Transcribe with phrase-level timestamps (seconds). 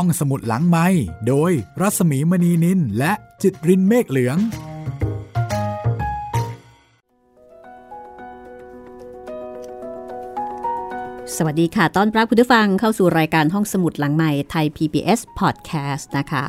[0.00, 0.86] ห้องสมุดหลังไม้
[1.28, 4.36] โดยรัสมีมณีนินและจิตรินเมฆเหลือง
[11.36, 16.44] สวัสดีค่ะ ต้อนรับคุณผู้ฟังเข้าสู่รายการห้องสมุดหลังใหม่ไทย PBS Podcast นะคะ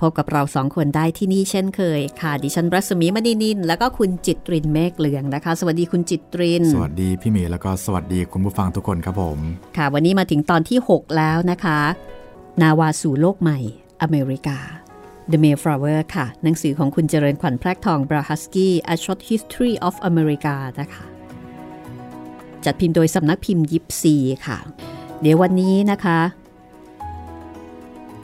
[0.00, 9.38] พบกับเราสองคนได้ที่นี่เช่นเคยค่ะ ดิฉันรัศมีมณีนิน แล้วก็คุณจิตรินเมฆเหลืองนะคะ สวัสดีคุณจิตริน สวัสดีพี่เมย์แล้วก็สวัสดีคุณผู้ฟังทุกคนครับผม
[9.76, 11.80] ค่ะ วันนี้มาถึงตอนที่ 6 แล้วนะคะ
[12.62, 13.58] นาวาสู่โลกใหม่
[14.02, 14.58] อเมริกา
[15.30, 21.04] The Mayflower ค่ะ หนังสือของคุณเจริญขวัญแพรกทองบราฮัสกี้ A Short History of America นะคะ
[22.64, 24.16] จัดพิมพ์โดยสำนักพิมพ์ยิปซี
[24.46, 24.58] ค่ะ
[25.20, 26.20] เดี๋ยววันนี้นะคะ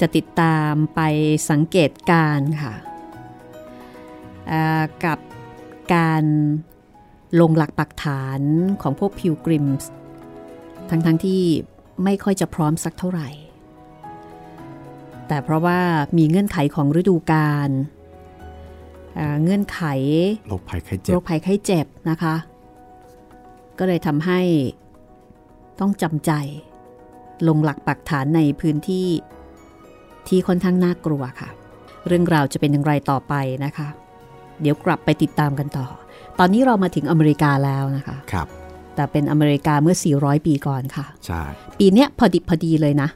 [0.01, 1.01] จะติดตามไป
[1.51, 2.75] สังเกตการ์ค่ะ
[5.05, 5.19] กับ
[5.95, 6.25] การ
[7.41, 8.41] ลงหลักปักฐาน
[8.83, 9.91] ของพวกพิวกริมส์
[10.91, 11.43] ทั้งๆทที่
[12.05, 13.29] ไม่ค่อยจะพร้อมสักเท่าไหร่
[15.33, 15.81] แต่เพราะว่า
[16.19, 17.71] มีเงื่อนไขของฤดูกาล
[19.19, 19.81] อ่าเงื่อนไข
[20.49, 22.35] โรคภัยไข้เจ็โรบคภัยไข้เจ็บนะคะ
[23.79, 24.41] ก็เลยทำให้
[25.81, 26.33] ต้องจำใจ
[27.49, 29.09] ลงหลักปักฐานในพื้นที่
[30.29, 31.49] ที่ค่อนข้างน่ากลัวค่ะ
[32.07, 33.35] เรื่องราวจะเป็นอย่างไรต่อไป
[33.65, 33.89] นะคะ
[34.61, 35.87] เดี๋ยวกลับไปติดตามกันต่อ
[36.39, 38.47] ตอนนี้เรามาถึงอเมริกาแล้วนะคะครับ
[38.95, 41.43] แต่เป็นอเมริกาเมื่อ 400 ปีก่อนค่ะ ใช่
[41.79, 43.09] ปีเนี้ยพอดิบพอดีเลยนะ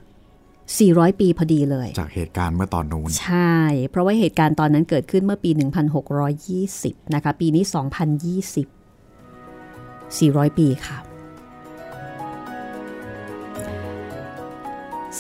[0.75, 3.55] 400 ปีพอดีเลย จากเหตุการณ์เมื่อตอนนู้น ใช่
[3.91, 5.51] เพราะว่าเหตุการณ์ตอนนั้นเกิดขึ้นเมื่อปี
[6.33, 7.73] 1620 นะคะ ปีนี้ 2020
[10.19, 10.99] 400 ปีค่ะ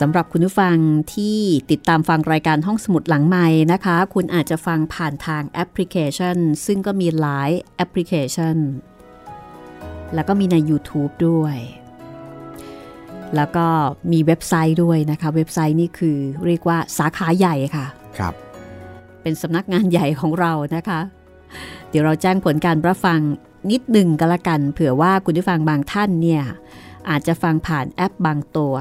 [0.00, 0.76] สำหรับคุณผู้ฟัง
[1.14, 1.38] ที่
[1.70, 6.36] ติดตามฟังรายการห้องสมุดหลังใหม่นะคะ คุณอาจจะฟังผ่านทางแอปพลิเคชัน
[6.66, 8.56] ซึ่งก็มีหลายแอปพลิเคชัน
[10.14, 11.56] แล้วก็มีใน YouTube ด้วย
[13.36, 13.66] แล้วก็
[14.12, 17.86] มีเว็บไซต์ด้วยนะคะ เว็บไซต์นี่คือเรียกว่าสาขาใหญ่ค่ะ
[18.18, 18.34] ครับ
[19.22, 21.00] เป็นสำนักงานใหญ่ของเรานะคะ
[21.90, 23.20] เดี๋ยวเราแจ้งผลการรับฟัง
[23.70, 26.42] นิดหนึ่งก็แล้วกัน เผื่อว่าคุณผู้ฟังบางท่านเนี่ย
[27.10, 28.74] อาจจะฟังผ่านแอปบางตัว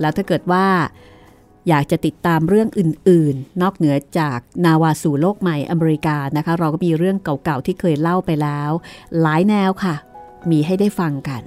[0.00, 0.66] แล้วถ้าเกิดว่า
[1.68, 8.70] อยากจะติดตามเรื่องอื่น ๆ นอกเหนือจากนาวาสู่โลกใหม่อเมริกานะคะ เราก็มีเรื่องเก่าๆที่เคยเล่าไปแล้ว
[9.20, 9.94] หลายแนวค่ะ
[10.50, 11.42] มีให้ได้ฟังกัน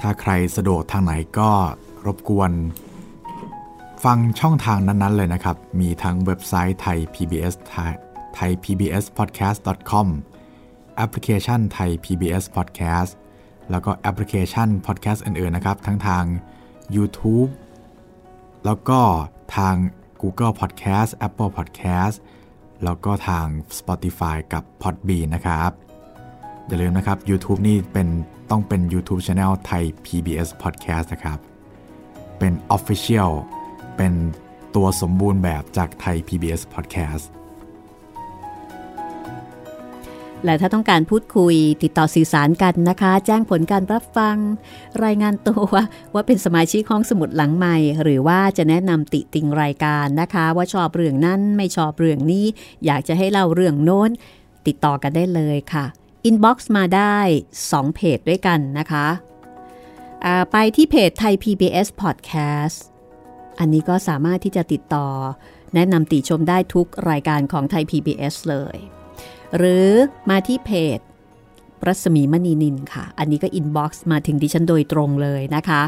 [0.00, 1.50] ถ้าใครสะดวกทางไหนก็
[2.06, 2.52] รบกวน
[4.04, 7.54] ฟังช่องทางนั้น ๆ เลยนะครับ มีทั้งเว็บไซต์ไทย PBS
[8.34, 9.58] ไทย PBS podcast
[9.90, 10.08] com
[10.96, 13.10] แอปพลิเคชันไทย PBS podcast
[13.70, 16.24] แล้วก็แอปพลิเคชัน podcast อื่น ๆ นะครับ ทั้งทาง
[16.96, 17.50] YouTube
[18.64, 19.00] แล้วก็
[19.56, 19.74] ทาง
[20.22, 22.16] Google Podcast Apple Podcast
[22.84, 23.46] แล้วก็ทาง
[23.78, 25.89] Spotify กับ Podbean นะครับ
[26.70, 28.08] อย่าลืมนะครับ YouTube นี่เป็น
[28.50, 31.38] ต้องเป็น YouTube Channel ไทย PBS Podcast นะครับ
[32.38, 33.32] เป็น Official
[33.96, 34.12] เป็น
[34.74, 37.24] ตัวสมบูรณ์แบบจากไทย PBS Podcast
[40.44, 44.36] และถ้าต้องการพูดคุยติดต่อสื่อสารกันนะคะ แจ้งผลการรับฟัง
[45.04, 45.64] รายงานตัว
[46.14, 52.44] ว่าเป็นสมาชิกห้องสมุดหลังใหม่ หรือว่าจะแนะนำติติงรายการนะคะ ว่าชอบเรื่องนั้นไม่ชอบเรื่องนี้
[52.86, 54.10] อยากจะให้เล่าเรื่องโน้น
[54.66, 57.18] ติดต่อกันได้เลยค่ะ inbox มาได้
[57.58, 59.06] 2 เพจด้วยกันนะคะ
[60.52, 62.78] ไปที่เพจไทย PBS Podcast
[63.58, 65.08] อันนี้ก็สามารถที่จะติดต่อ
[65.74, 68.76] แนะนำติชมได้ทุกรายการของไทย PBS เลย
[69.56, 69.88] หรือ
[70.30, 70.98] มาที่เพจ
[71.86, 75.82] รัศมีมณีนิลค่ะ อันนี้ก็ inbox มาถึงดิฉันโดยตรงเลยนะคะ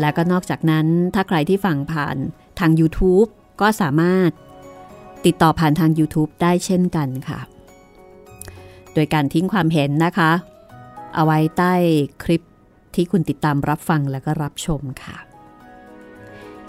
[0.00, 2.16] แล้วก็นอกจากนั้นถ้าใครที่ฟังผ่าน
[2.58, 3.28] ทาง YouTube
[3.60, 4.30] ก็สามารถ
[5.26, 7.40] ติดต่อผ่านทาง YouTube ได้เช่นกันค่ะ
[8.94, 10.32] โดยการทิ้งความเห็นนะคะ
[11.14, 11.72] เอาไว้ใต้
[12.22, 12.42] คลิป
[12.94, 15.16] ที่คุณติดตามรับฟังแล้วก็รับชมค่ะ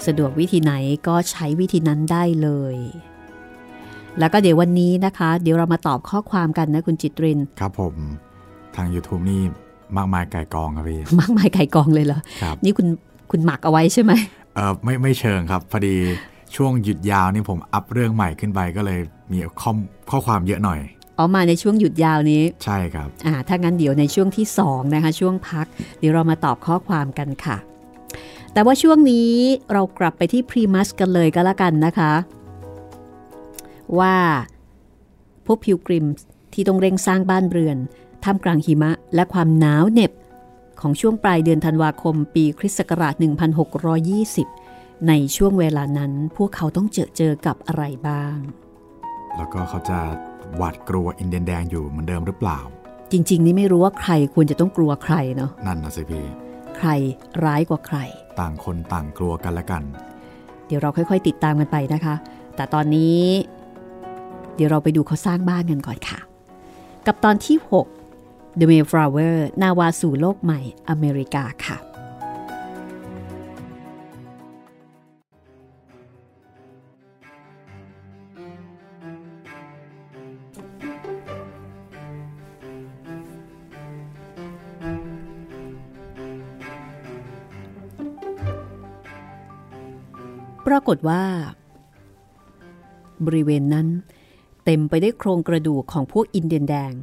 [0.05, 0.73] สะดวกวิธีไหน
[1.07, 2.75] ก็ใช้วิธีนั้นได้เลย
[4.19, 7.95] แล้วก็เดี๋ยววันนี้นะคะ เดี๋ยวเรามาตอบข้อความกันนะคุณจิตริน ครับผม
[8.75, 9.41] ทาง YouTube นี่
[9.97, 12.87] มากมายไก่กองครับพี่ มากมายไก่กองเลยเหรอครับนี่คุณ
[13.31, 14.11] คุณหมักเอาไว้ใช่ไหม
[14.55, 15.95] เออไม่ไม่เชิงครับพอดี
[16.55, 18.99] ช่วงหยุดยาวนี่ผมอัพเรื่องใหม่ขึ้นไปก็เลย
[19.31, 19.71] มีข้อ
[20.09, 20.79] ข้อความเยอะหน่อย
[21.15, 25.67] เอามาในช่วงหยุดยาวนี้ ใช่ครับอ่าถ้างั้นเดี๋ยวในช่วงที่2นะคะช่วงพัก
[25.99, 27.57] เดี๋ยวเรามาตอบข้อความกันค่ะ
[28.53, 29.31] แต่ว่าช่วงนี้
[29.73, 32.13] เรากลับไปที่พรีมัสกันเลยก็แล้วกันนะคะ
[33.99, 34.15] ว่า
[35.45, 36.05] พวกพิวกริม
[36.53, 37.77] ที่ต้องเร่งสร้างบ้านเรือน
[38.23, 40.11] ท่ามกลางหิมะและความหนาวเหน็บ
[40.81, 43.13] ของช่วงปลายเดือนธันวาคมปีคริสต์ศักราช
[44.11, 48.37] 1620 ในช่วงเวลานั้นพวกเขาต้องเจอเจอกับอะไรบ้าง
[49.37, 49.99] แล้วก็เขาจะ
[50.57, 52.59] หวาดกลัวอินเดียนแดงอยู่เหมือนเดิมหรือเปล่า
[53.11, 56.25] จริง ๆ นี่ไม่รู้ว่าใครควรจะต้องกลัวใครเนาะนั่นนะสิพี่
[56.77, 56.89] ใคร
[57.45, 57.97] ร้ายกว่าใคร
[58.39, 59.83] ต่างคนต่างกลัวกันละกัน
[60.67, 62.15] เดี๋ยวเราค่อย ๆ ติดตามกันไปนะคะ
[62.55, 63.19] แต่ตอนนี้
[64.55, 66.19] เดี๋ยวเราไปดูเขาสร้างบ้านกันก่อนค่ะ
[67.07, 67.57] กับตอนที่
[68.03, 70.59] 6 The Mayflower นาวาสู่โลกใหม่
[70.89, 71.77] อเมริกาค่ะ
[90.73, 91.23] รากฏว่า
[93.25, 93.87] บริเวณนั้น
[94.65, 96.93] เต็มไปได้วยโครงกระดูกของพวกอินเดียนแดง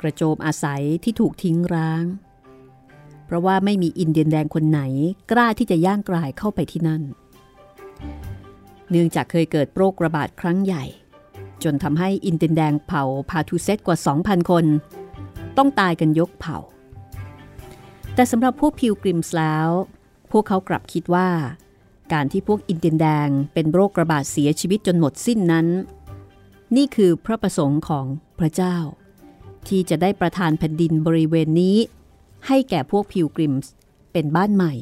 [0.00, 2.04] กระโจมอาศัยที่ถูกทิ้งร้าง
[3.26, 4.80] เพราะว่าไม่มีอินเดียนแดงคนไหน
[5.30, 7.02] กล้าที่จะย่างกลายเข้าไปที่นั่น
[8.90, 10.84] เนื่องจากเคยเกิดโรคระบาดครั้งใหญ่
[11.64, 14.64] จนทำให้อินเดียนแดงเผ่าพาทูเซตกว่า 2,000 คน
[15.56, 16.58] ต้องตายกันยกเผ่า
[18.14, 19.68] แต่สำหรับพวกพิวกริมส์แล้ว
[20.32, 21.28] พวกเขากลับคิดว่า
[22.12, 25.66] การที่พวกอินเดียนแดงเป็นโรคระบาดเสียชีวิตจนหมดสิ้นนั้น
[26.76, 28.06] นี่คือพระประสงค์ของ
[28.38, 28.76] พระเจ้า
[29.68, 31.76] ที่จะได้ประทานแผ่นดินบริเวณนี้
[32.46, 33.72] ให้แก่พวกพิวกริมส์
[34.12, 34.72] เป็นบ้านใหม่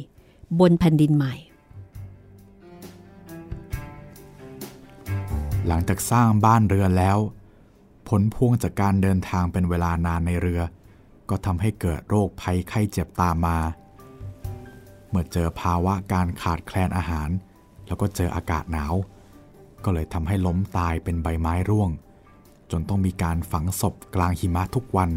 [0.61, 1.35] บนแผ่นดินใหม่
[5.67, 7.19] หลังจากสร้างบ้านเรือนแล้ว
[8.09, 10.61] ผลพวงจากการเดินทางเป็นเวลานานในเรือ
[11.31, 13.59] ก็ทำให้เกิดโรคภัยไข้เจ็บตามมา
[15.11, 17.31] เมื่อเจอภาวะการขาดแคลนอาหาร
[17.87, 18.95] แล้วก็เจออากาศหนาว
[19.85, 21.91] ก็เลยทำให้ล้มตายเป็นใบไม้ร่วง
[22.71, 25.11] จนต้องมีการฝังศพกลางหิมะทุกวัน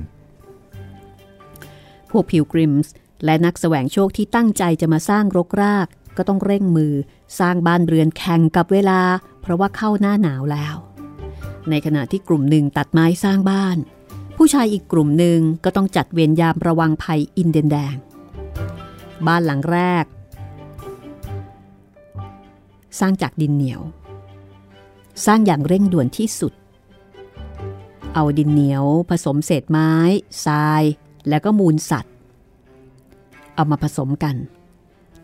[2.09, 2.93] พวกพิวกริมส์
[3.25, 5.87] และนักแสวงโชคที่ตั้งใจจะมาสร้างรกราก
[6.17, 6.93] ก็ต้องเร่งมือ
[7.39, 9.01] สร้างบ้านเรือนแข่งกับเวลา
[9.41, 10.75] เพราะว่าเข้าหน้าหนาวแล้ว
[11.69, 13.77] ในขณะที่กลุ่มหนึ่งตัดไม้สร้างบ้าน
[14.37, 17.95] ผู้ชายอีกกลุ่มหนึ่งก็ต้องจัดเวรยามระวังภัยอินเดียนแดง
[19.27, 20.05] บ้านหลังแรก
[22.99, 23.81] สร้างจากดินเหนียว
[25.25, 26.53] สร้างอย่างเร่งด่วนที่สุด
[28.13, 29.91] เอาดินเหนียวผสมเศษไม้
[30.45, 30.83] ทราย
[31.29, 32.13] แล้วก็มูลสัตว์
[33.55, 34.35] เอามาผสมกัน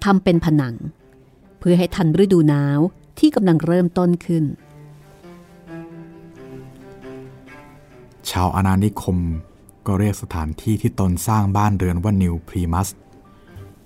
[0.03, 0.75] ทำเป็นผนัง
[1.59, 2.79] เพื่อให้ทันฤดูหนาว
[3.19, 4.43] ที่กำลังเริ่มต้นขึ้น
[8.29, 9.17] ชาวอาณานิคม
[9.87, 12.89] ก็เรียกสถานที่ที่ตนสร้างบ้านเรือนว่านิวพลีมัธ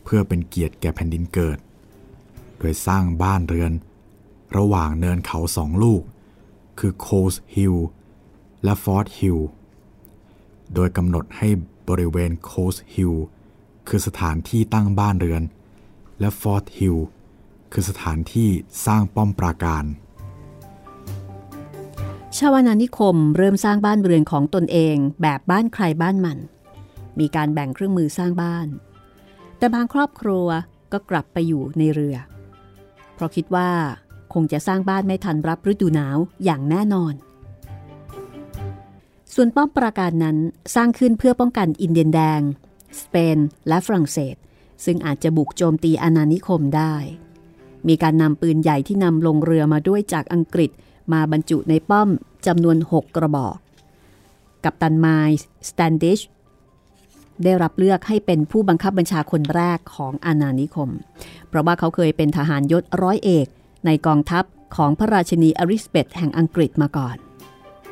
[0.03, 1.57] เพื่อเป็นเกียรติแก่แผ่นดินเกิด
[2.57, 3.71] โดยสร้างบ้านเรือน
[4.57, 6.01] ระหว่างเนินเขาสองลูก
[6.79, 7.75] คือโคลส์ฮิลล์
[8.63, 9.39] และฟอร์ตฮิลล์
[10.73, 11.49] โดยกำหนดให้
[11.89, 13.13] บริเวณโคลส์ฮิลล์
[13.87, 15.43] คือสถานที่ตั้งบ้านเรือน
[16.19, 16.97] และฟอร์ดฮิล
[17.73, 18.49] คือสถานที่
[18.85, 19.85] สร้างป้อมปราการ
[22.37, 26.37] ชาวนานิคมเริ่มสร้างบ้านเรือนของตนเองแบบบ้านใครบ้านมัน
[27.19, 28.67] มีการแบ่งเครื่องมือสร้างบ้าน
[29.63, 30.47] แต่บางครอบครัว
[30.93, 32.15] ก็กลับไปอยู่ในเรือ
[33.13, 33.69] เพราะคิดว่า
[34.33, 37.13] คงจะสร้างบ้านไม่ทันรับฤดูหนาวอย่างแน่นอน
[39.33, 40.37] ส่วนป้อมปราการนั้น
[40.75, 42.41] สร้างขึ้นเพื่อป้องกันอินเดียนแดง
[43.01, 43.37] สเปน
[43.67, 44.35] และฝรั่งเศส
[44.85, 46.95] ซึ่งอาจจะบุกโจมตีอาณานิคมได้
[47.87, 50.71] มีการนำปืนใหญ่ที่นำลงเรือมาด้วยจากอังกฤษ
[51.13, 52.09] มาบรรจุในป้อม
[52.47, 53.55] จำนวน 6 กระบอก
[54.63, 56.19] กัปตันไมลส์สแตนดิช
[57.43, 60.89] ได้รับเลือกให้เป็นผู้บังคับบัญชาคนแรกของอาณานิคม
[61.47, 63.47] เพราะว่าเขาเคยเป็นทหารยศร้อยเอก
[63.85, 64.43] ในกองทัพ
[64.75, 67.17] ของพระราชินีอริสเบตแห่งอังกฤษมาก่อน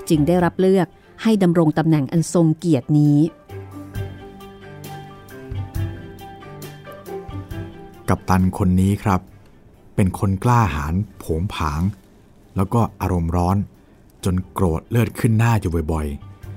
[0.10, 0.88] จึงได้รับเลือก
[1.24, 3.17] ให้ดำรงตำแหน่งอันทรงเกียรตินี้
[8.10, 9.21] กัปตันคนนี้ครับ
[9.95, 11.81] เป็นคนกล้าหาญผงผาง
[12.55, 13.57] แล้วก็อารมณ์ร้อน
[14.25, 16.07] จนโกรธเลือดขึ้นหน้าอยู่บ่อย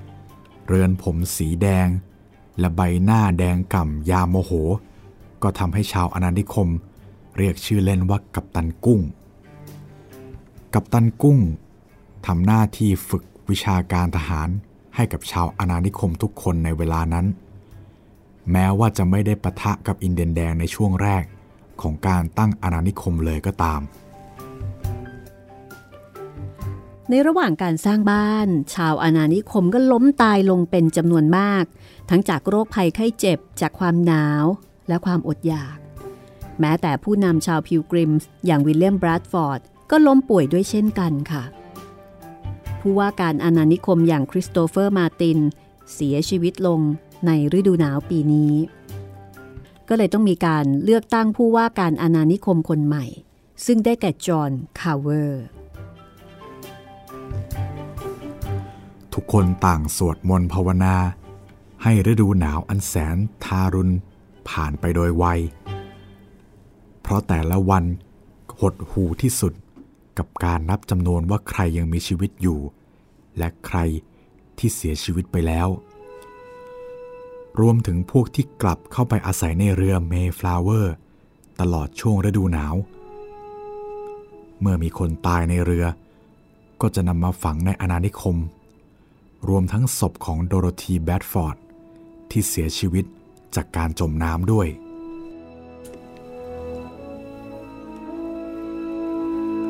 [0.09, 1.89] ๆ เรือนผมสีแดง
[2.59, 4.53] และใบหน้าแดงก่ำยาโมโห
[5.43, 6.69] ก็ทำให้ชาวอาณานิคม
[7.37, 9.01] เรียกชื่อเล่นว่ากัปตันกุ้ง
[10.75, 11.39] กัปตันกุ้ง
[12.27, 14.49] ทำหน้าที่ฝึกวิชาการทหาร
[14.97, 17.27] ให้กับชาวอาณานิคมทุกคนในเวลานั้น
[18.53, 21.25] แม้ว่าจะไม่ได้ปะทะกับอินเดียนแดงในช่วงแรก
[21.81, 23.81] ของการตั้งอาณานิคมเลยก็ตาม
[27.09, 31.65] ในระหว่างการสร้างบ้าน ชาวอาณานิคมก็ล้มตายลงเป็นจำนวนมาก
[32.11, 34.45] ทั้งจากโรคภัยไข้เจ็บ จากความหนาว
[34.89, 35.77] และความอดอยาก
[36.61, 41.45] แม้แต่ผู้นำชาวพิลกริมส์อย่างวิลเลียม แบรดฟอร์ดก็ล้มป่วยด้วยเช่นกันค่ะ
[42.81, 45.39] ผู้ว่าการอาณานิคมอย่างคริสโตเฟอร์มาร์ติน
[45.95, 46.81] เสียชีวิตลง
[47.27, 48.53] ในฤดูหนาวปีนี้
[49.89, 53.05] ก็เลยต้องมีการเลือกตั้งผู้ว่าการอาณานิคมคนใหม่
[53.67, 55.45] ซึ่งได้แก่จอห์นคาร์เวอร์
[59.15, 60.97] ทุกคนต่างสวดมนต์ภาวนา
[61.87, 63.95] ให้ฤดูหนาวอันแสนทารุณ
[64.49, 65.25] ผ่านไปโดยไว
[67.01, 67.85] เพราะแต่ละวัน
[68.59, 69.53] หดหู่ที่สุด
[70.19, 72.61] กับการนับจำนวนว่าใครยังมีชีวิตอยู่
[73.39, 73.79] และใคร
[74.59, 75.69] ที่เสียชีวิตไปแล้ว
[77.61, 80.95] รวมถึงพวกที่กลับเข้าไปอาศัยในเรือเมย์ฟลาวเวอร์
[81.61, 82.75] ตลอดช่วงฤดูหนาว
[84.61, 85.87] เมื่อมีคนตายในเรือ
[86.81, 88.37] ก็จะนำมาฝังในอาณานิคม
[89.49, 91.57] รวมทั้งศพของโดโรธีแบดฟอร์ด
[92.31, 93.05] ที่เสียชีวิต
[93.57, 94.69] จากการจมน้ำด้วย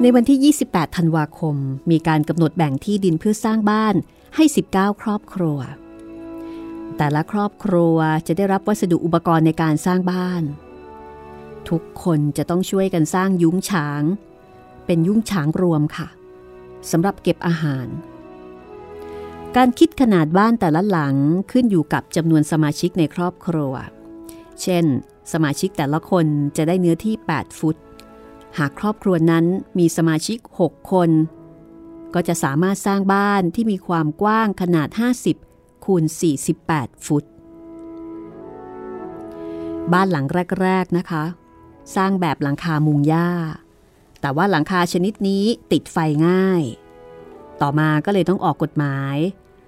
[0.01, 1.57] ในวันที่ 28 ธันวาคม
[1.91, 3.95] มีการกำหนดแบ่งที่ดินเพื่อสร้างบ้าน
[4.37, 5.59] ให้ 19 ครอบครัว
[6.97, 7.97] แต่ละครอบครัว
[8.27, 10.43] จะได้รับวัสดุอุปกรณ์ในการสร้างบ้าน
[11.69, 14.03] ทุกคนจะต้องช่วยกันสร้างยุ้งฉาง
[14.87, 16.09] เป็นยุ้งฉางรวมค่ะ
[16.91, 17.87] สำหรับเก็บอาหาร
[19.59, 21.15] การคิดขนาดบ้านแต่ละหลัง
[21.53, 23.73] ขึ้นอยู่กับจำนวนสมาชิกในครอบครัว
[24.63, 24.85] เช่น
[25.33, 27.77] สมาชิกแต่ละคนจะได้เนื้อที่ 8 ฟุต
[28.59, 29.45] หากครอบครัวนั้น
[29.79, 31.11] มีสมาชิก 6 คน
[32.15, 34.89] ก็จะสามารถสร้างบ้านที่มีความกว้างขนาด
[35.37, 36.05] 50 คูณ
[36.55, 37.25] 48 ฟุต
[39.93, 40.27] บ้านหลัง
[40.63, 41.25] แรก ๆ นะคะ
[41.97, 43.31] สร้างแบบหลังคามุงหญ้า
[44.21, 46.63] แต่ว่าหลังคาชนิดนี้ติดไฟง่าย
[47.63, 49.17] ต่อมาก็เลยต้องออกกฎหมาย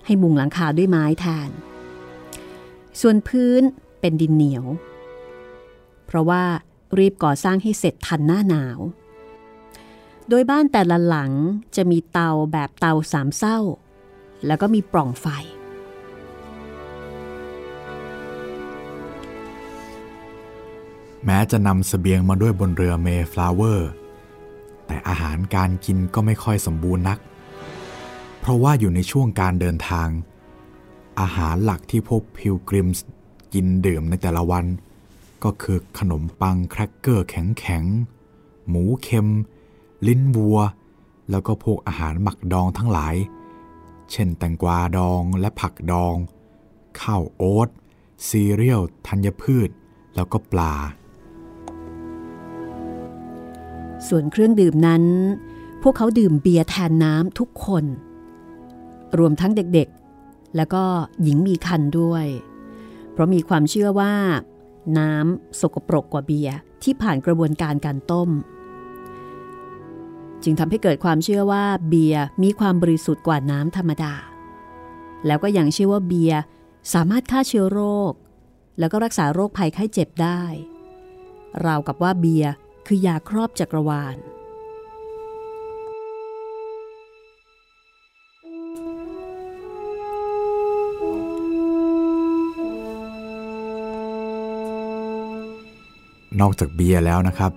[0.07, 1.51] ให้มุงหลังคาด้วยไม้แทน
[3.01, 3.63] ส่วนพื้น
[4.01, 4.65] เป็นดินเหนียว
[6.07, 6.45] เพราะว่า
[6.99, 8.79] รีบก่อสร้างให้เสร็จทันหน้าหนาว
[10.29, 11.33] โดยบ้านแต่ละหลัง
[11.77, 13.59] จะมีเตาแบบเตาสามเศร้า
[14.47, 15.27] แล้วก็มีปล่องไฟ
[21.25, 23.91] แม้จะนำสเสบียงมาด้วยบนเรือเมย์ฟลาวเวอร์
[24.87, 30.09] แต่อาหารการกินก็ไม่ค่อยสมบูรณ์นักเพราะว่าอยู่ในช่วงการเดินทาง
[31.21, 33.05] อาหารหลักที่พวกพิลกริมส์
[33.53, 34.65] กินดื่มในแต่ละวัน
[35.45, 39.29] ก็คือขนมปังแครกเกอร์แข็งๆ หมูเค็ม
[40.07, 40.59] ลิ้นวัว
[41.31, 43.15] แล้วก็พวกอาหารหมักดองทั้งหลาย
[44.11, 46.17] เช่นแตงกวาดองและผักดอง
[47.00, 47.69] ข้าวโอ๊ต
[48.29, 49.71] ซีเรียลธัญพืช
[50.15, 50.75] แล้วก็ปลา
[54.09, 55.05] ส่วนเครื่องดื่มนั้น
[55.83, 57.87] พวกเขาดื่มเบียร์แทนน้ำทุกคน
[59.18, 60.82] รวมทั้งเด็กๆ แล้วก็
[61.23, 62.26] หญิงมีคันด้วย
[63.12, 64.12] เพราะมีความเชื่อว่า
[64.99, 68.30] น้ำสกปรกกว่าเบียร์ที่ผ่านกระบวนการการต้ม
[70.42, 74.14] จึงทำให้เกิดความเชื่อว่าเบียร์มีความบริสุทธิ์กว่าน้ำธรรมดา
[75.26, 76.40] แล้วก็ยังเชื่อว่าเบียร์
[76.94, 77.80] สามารถฆ่าเชื้อโร
[78.11, 78.12] ค
[78.78, 80.42] แล้วก็รักษาโรคภัยไข้เจ็บได้
[81.66, 82.52] ราวกับว่าเบียร์
[82.87, 84.16] คือยาครอบจักรวาล
[96.40, 97.52] นอกจากเบียร์แล้วนะครับ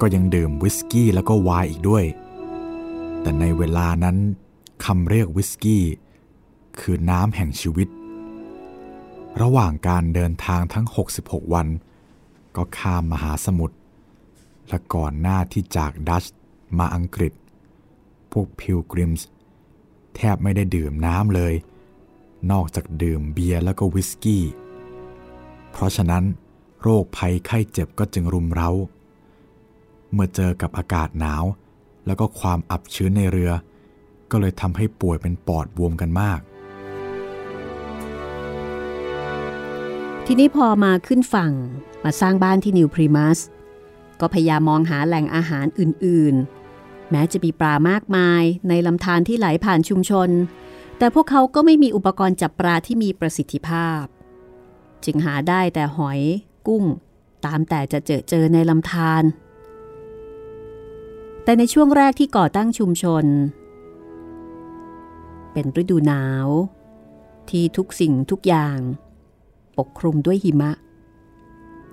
[0.00, 2.04] ก็ยังดื่มวิสกี้แล้วก็ไวน์อีกด้วย
[3.20, 4.16] แต่ในเวลานั้น
[4.84, 5.84] คำเรียกวิสกี้
[6.80, 7.88] คือน้ำแห่งชีวิต
[9.42, 10.86] ระหว่างการเดินทางทั้ง
[11.20, 11.68] 66 วัน
[12.56, 13.76] ก็ข้ามมหาสมุทร
[14.68, 16.24] และก่อนหน้าที่จากดัช
[16.78, 17.32] มาอังกฤษ
[18.32, 19.28] พวกพิลกริมส์
[20.16, 21.54] แทบไม่ได้ดื่มน้ำเลย
[22.50, 24.44] นอกจากดื่มเบียร์แล้วก็วิสกี้
[25.72, 26.24] เพราะฉะนั้น
[26.80, 28.70] โรคภัยไข้เจ็บก็จึงรุมเร้า
[30.12, 31.44] เมื่อเจอกับอากาศหนาว
[32.06, 33.50] แล้วก็ความอับชื้นในเรือ
[34.30, 36.40] ก็เลยทำให้ป่วยเป็นปอดบวมกันมาก
[40.26, 41.52] ทีนี้พอมาขึ้นฝั่ง
[42.04, 43.38] มาสร้างบ้านที่นิวพรีมัส
[44.20, 50.30] ก็พยายามมองหาแหล่งอาหารอื่นๆ แม้จะมีปลามากมายในลำธารที่ไหลผ่านชุมชน
[50.98, 54.02] แต่พวกเขาก็ไม่มีอุปกรณ์จับปลาที่มีประสิทธิภาพ
[55.04, 56.20] จึงหาได้แต่หอย
[56.66, 56.84] กุ้ง
[57.46, 59.22] ตามแต่จะเจอเจอในลำธาร
[61.44, 63.24] แต่ในช่วงแรกที่ก่อตั้งชุมชน
[65.52, 66.46] เป็นฤดูหนาว
[67.50, 68.78] ที่ทุกสิ่งทุกอย่าง
[69.78, 70.72] ปกคลุมด้วยหิมะ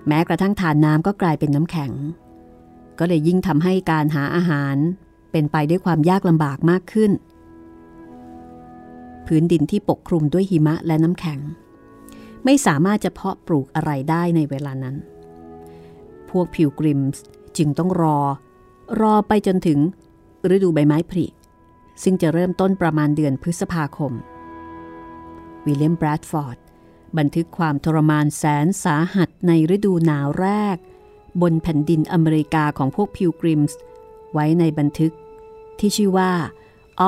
[0.06, 1.92] แม้กระทั่งทานน้ำก็กลายเป็นน้ำแข็ง
[2.98, 4.76] ก็เลยยิ่งทำให้การหาอาหาร
[5.32, 7.12] เป็นไปด้วยความยากลำบากมากขึ้น
[9.26, 11.40] พื้นดินที่ปกคลุมด้วยหิมะและน้ำแข็ง
[12.44, 14.96] ไม่สามารถจะเพาะปลูกอะไรได้ในเวลานั้น
[16.30, 17.22] พวกผิวกริมส์
[17.56, 18.18] จึงต้องรอ
[19.00, 19.78] รอไปจนถึง
[20.54, 21.26] ฤดูใบไม้ผลิ
[22.02, 24.12] ซึ่งจะเริ่มต้นประมาณเดือนพฤษภาคม
[25.66, 26.58] วิลเลียมแบรดฟอร์ด
[27.18, 30.76] บันทึกความทรมานแสนสาหัสในฤดูหนาวแรก
[31.42, 33.78] บนแผ่นดินอเมริกาของพวกพิวกริมส์
[34.32, 35.12] ไว้ในบันทึก
[35.78, 36.32] ที่ชื่อว่า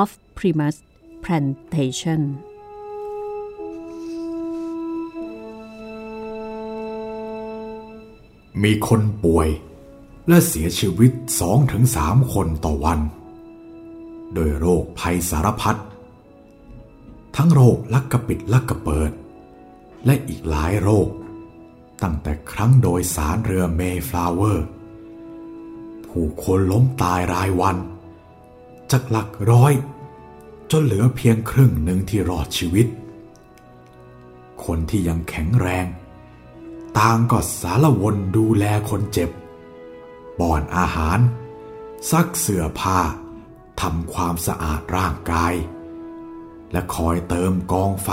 [0.01, 0.75] Of Primus
[1.23, 2.21] Plantation
[8.63, 9.49] มีคนป่วย
[10.27, 12.99] และเสียชีวิตสองถึงสามคนต่อวัน
[14.33, 15.79] โดยโรคภัยสารพัด
[17.35, 19.11] ทั้งโรคลักกระปิดลักกระเปิด
[20.05, 21.09] และอีกหลายโรค
[22.03, 24.67] ตั้งแต่ครั้งโดยสารเรือเมย์ฟลาวเวอร์
[26.07, 27.77] ผู้คนล้มตายรายวัน
[28.91, 29.73] จากหลักร้อย
[30.71, 32.87] จนเหลือเพียงครึ่งหนึ่งที่รอดชีวิต
[34.65, 35.85] คนที่ยังแข็งแรง
[36.97, 39.29] ต่างก็สารวนดูแลคนเจ็บ
[40.39, 41.19] ป้อนอาหาร
[42.11, 42.99] ซักเสื้อผ้า
[43.81, 45.53] ทำความสะอาดร่างกาย
[46.71, 48.09] และคอยเติมกองไฟ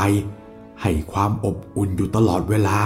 [0.83, 2.79] ให้ความอบอุ่นอยู่ตลอดเวลา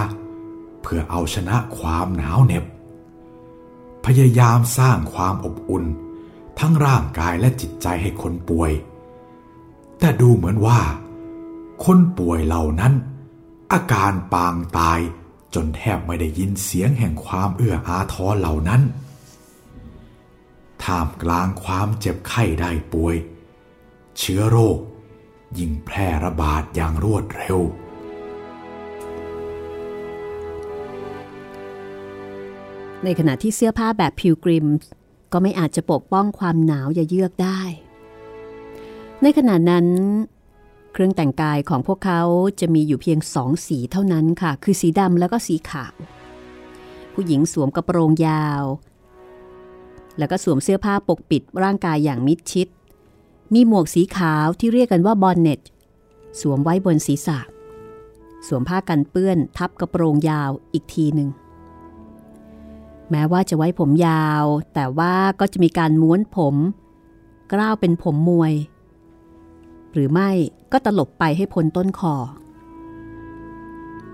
[0.81, 2.63] เพื่อเอาชนะความหนาวเหน็บ
[4.05, 5.85] พยายามสร้างความอบอุ่น
[6.59, 8.71] ทั้งร่างกายและจิตใจให้คนป่วย
[9.99, 10.79] แต่ดูเหมือนว่า
[11.85, 12.93] คนป่วยเหล่านั้น
[13.71, 14.99] อาการปางตาย
[15.55, 18.81] จนแทบไม่ได้ยินเสียงแห่งความเอื้ออาทรเหล่านั้น
[20.83, 23.15] ท่ามกลางความเจ็บไข้ได้ป่วย
[24.17, 24.77] เชื้อโรค
[25.59, 27.59] ยิ่งแพร่ระบาดอย่างรวดเร็ว
[33.03, 34.67] ในขณะที่เสื้อผ้าแบบพิวกริม
[35.31, 37.61] ก็ไม่อาจจะปกป้องความหนาวอย่าเยือกได้
[39.21, 39.85] ในขณะนั้น
[40.93, 42.21] เครื่องแต่งกายของพวกเขา
[42.59, 45.93] จะมีอยู่เพียงสองสีเท่านั้นค่ะ คือสีดำแล้วก็สีขาว
[47.13, 48.63] ผู้หญิงสวมกระโปรงยาว
[50.17, 52.67] แล้วก็สวมเสื้อผ้าปกปิดร่างกายอย่างมิดชิด
[53.53, 55.59] มีหมวกสีขาวที่เรียกกันว่าบอนเน็ต
[56.39, 57.39] สวมไว้บนศีรษะ
[58.47, 61.29] สวมผ้ากันเปื้อนทับกระโปรงยาวอีกทีหนึ่ง
[63.09, 66.55] แม้ว่าจะไว้ผมยาว แต่ว่าก็จะมีการม้วนผม
[67.53, 68.53] กล้าวเป็นผมมวย
[69.93, 70.29] หรือไม่
[70.71, 72.15] ก็ตลบไปให้พ้นต้นคอ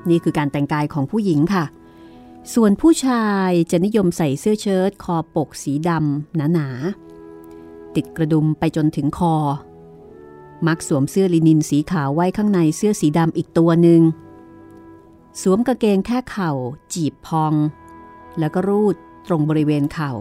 [0.10, 1.66] นี่คือการแต่งกายของผู้หญิงค่ะ
[2.54, 9.36] ส่วนผู้ชายจะนิยมใส่เสื้อเชิ้ตคอปกสีดำหนาๆ ติดกระดุมไปจนถึงคอ
[10.68, 14.02] มักสวมเสื้อลินินสีขาวไว้ข้างในเสื้อสีดำอีกตัวหนึ่ง
[15.42, 16.52] สวมกางเกงแค่เข่า
[16.94, 17.54] จีบพอง
[18.40, 18.96] แล้วก็รูด
[19.28, 20.14] ตรงบริเวณเข่า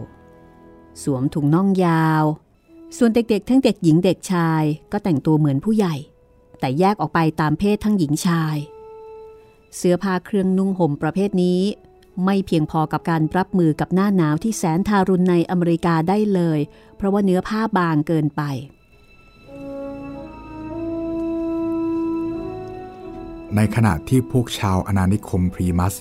[1.02, 2.24] สวมถุงน่องยาว
[2.96, 5.94] ส่วนเด็กๆ ทั้งเด็กหญิงเด็กชายก็แต่งตัวเหมือนผู้ใหญ่
[6.60, 8.56] แต่แยกออกไปตามเพศทั้งหญิงชาย
[9.76, 11.60] เสื้อผ้าเครื่องนุ่งห่มประเภทนี้
[12.24, 16.60] ไม่เพียงพอกับการรับมือกับหน้าหนาวที่แสนทารุณในอเมริกาได้เลย
[16.96, 18.42] เพราะว่าเนื้อผ้าบางเกินไป
[23.56, 25.94] ในขณะที่พวกชาวอาณานิคมพรีมัส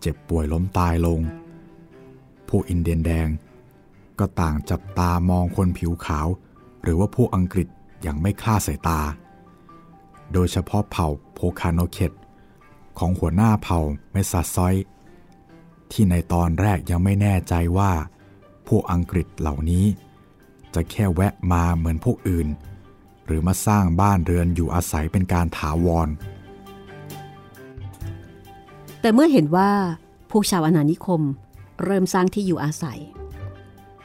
[0.00, 1.20] เจ็บป่วยล้มตายลง
[2.48, 3.28] พวกอินเดียนแดง
[4.20, 6.28] ก็ต่างจับตามองคนผิวขาว
[6.82, 7.68] หรือว่าพวกอังกฤษ
[8.02, 9.00] อย่างไม่คลาดสายตา
[10.32, 12.12] โดยเฉพาะเผ่าโพคาโนเคต
[12.98, 13.78] ของหัวหน้าเผ่า
[14.12, 14.74] เมซาซอย
[15.90, 17.92] ที่ในตอนแรกยังไม่แน่ใจว่า
[18.68, 19.84] พวกอังกฤษเหล่านี้
[20.74, 22.48] จะแค่แวะมาเหมือนพวกอื่น
[23.26, 26.08] หรือมาสร้างบ้านเรือนอยู่อาศัยเป็นการถาวร
[29.00, 29.70] แต่เมื่อเห็นว่า
[30.30, 31.22] พวกชาวอาณานิคม
[31.84, 33.00] เริ่มสร้างที่อยู่อาศัย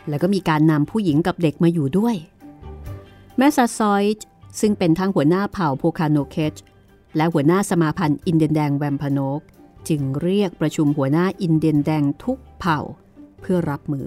[0.10, 2.16] แล้วก็มีการนำผู้หญิงกับเด็กมาอยู่ด้วย
[3.38, 4.26] แมสซาซอยด์
[4.60, 6.56] ซึ่งเป็นทั้งหัวหน้าเผ่าโพคาโนเคช
[7.18, 9.42] และหัวหน้าสมาพันธ์อินเดียนแดงแวมพานก
[9.90, 12.80] จึงเรียกประชุมหัวหน้าอินเดียนแดงทุกเผ่า
[13.42, 14.06] เพื่อรับมือ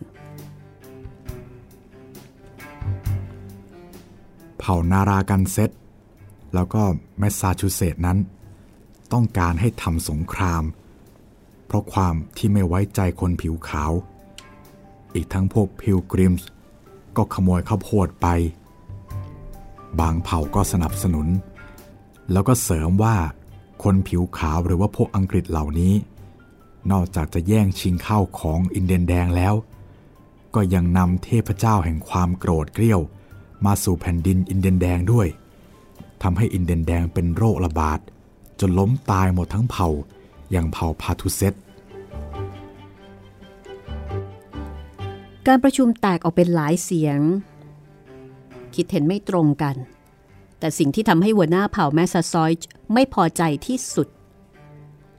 [4.58, 5.70] เผ่านารากันเซต
[6.54, 6.82] แล้วก็
[7.18, 8.18] แมสซาชูเซต์นั้น
[9.12, 10.64] ต้องการให้ทำสงคราม
[11.66, 13.92] เพราะความที่ไม่ไว้ใจคนผิวขาว
[15.18, 16.48] อีกทั้งพวกพิลกริมส์
[17.16, 18.26] ก็ขโมยข้าวโพดไป
[20.00, 21.28] บางเผ่าก็สนับสนุน
[22.32, 23.16] แล้วก็เสริมว่า
[23.82, 25.94] คนผิวขาวหรือว่าพวกอังกฤษเหล่านี้
[26.90, 29.54] นอกจากจะแย่งชิงข้าวของอินเดียนแดงแล้ว
[30.54, 33.00] ก็ยังนำเทพเจ้าแห่งความโกรธเกรี้ยว
[33.66, 35.28] มาสู่แผ่นดินอินเดียนแดงด้วย
[36.22, 37.98] ทำให้อินเดียนแดงเป็นโรคระบาด
[38.60, 39.88] จนล้มตายหมดทั้งเผ่า
[40.50, 41.54] อย่างเผ่าพาทุเซต
[45.48, 47.20] การประชุมแตกออกเป็นหลายเสียง
[48.74, 49.76] คิดเห็นไม่ตรงกัน
[50.58, 52.52] แต่สิ่งที่ทำให้หัวหน้าเผ่าแมสซาซอย
[52.92, 54.08] ไม่พอใจที่สุด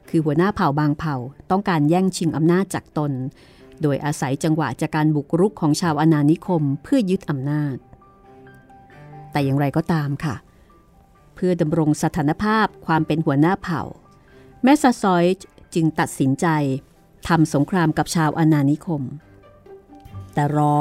[0.09, 1.15] คือหัวหน้าเผ่าบางเผ่า
[1.51, 3.11] ต้องการแย่งชิงอำนาจจากตน
[3.81, 7.75] โดยอาศัยจังหวะจากการบุกรุกของชาวอาณานิคมเพื่อยึดอำนาจ
[9.31, 10.35] แต่อย่างไรก็ตามค่ะ
[11.35, 13.81] เพื่อดำรงสถานภาพความเป็นหัวหน้าเผ่า
[14.63, 15.25] แมสซาซอย
[15.73, 16.47] จึงตัดสินใจ
[17.27, 19.03] ทำสงครามกับชาวอาณานิคม
[20.33, 20.77] แต่รอ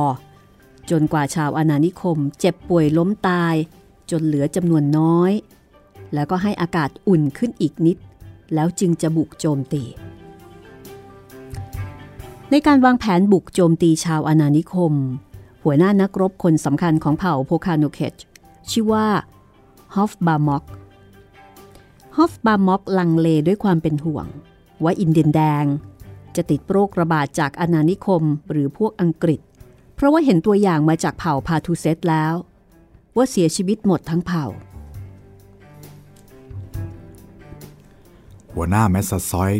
[0.90, 3.54] จนกว่าชาวอาณานิคมเจ็บป่วยล้มตาย
[4.10, 5.32] จนเหลือจำนวนน้อย
[6.14, 7.96] แล้วก็ให้อากาศอุ่นขึ้นอีกนิด
[8.54, 9.82] แล้วจึงจะบุกโจมตี
[12.50, 14.94] ในการวางแผนบุกโจมตีชาวอาณานิคม
[15.64, 18.14] หัวหน้านักรบคนสำคัญของเผ่าโพคาโนเคช
[18.70, 19.06] ชื่อว่า
[19.94, 20.64] ฮอบบาม็อก
[22.16, 24.26] ฮอบบาม็อกลังเลด้วยความเป็นห่วง
[24.84, 25.64] ว่าอินเดียนแดง
[26.38, 29.40] จะติดโรคระบาดจากอาณานิคมหรือพวกอังกฤษ
[29.94, 32.34] เพราะว่าเห็นตัวอย่างมาจากเผ่าพาทูเซ็ตแล้ว
[33.16, 34.46] ว่าเสียชีวิตหมดทั้งเผ่า
[38.52, 39.52] หัวหน้าแมสซาซอยต์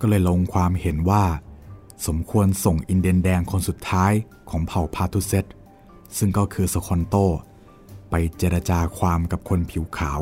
[0.00, 1.24] ก็เลยลงความเห็นว่า
[2.06, 4.12] สมควรส่งอินเดียนแดงคนสุดท้าย
[4.50, 5.44] ของเผ่าพาทูเซ็ต
[6.18, 7.14] ซึ่งก็คือสควอนโต
[8.10, 10.20] ไปเจรจาความกับคนผิวขาว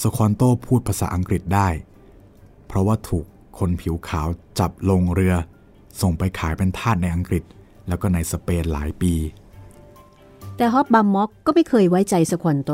[0.00, 1.68] สควอนโตพูดภาษาอังกฤษได้
[2.66, 3.26] เพราะว่าถูก
[3.62, 5.34] คนผิวขาวจับลงเรือ
[6.00, 7.44] ส่งไปขายเป็นทาสในอังกฤษ
[7.88, 9.14] แล้วก็ในสเปนหลายปี
[10.56, 12.70] แต่ฮอบบาม็อกก็ไม่เคยไว้ใจสควอนโต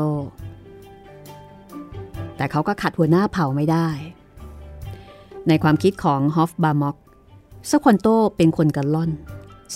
[2.37, 3.87] แต่เขาก็ขัดหัวหน้าเผ่าไม่ได้
[5.47, 6.97] ในความคิดของฮอบบาม็อก
[7.69, 9.11] สควอนโตเป็นคนกะล่อน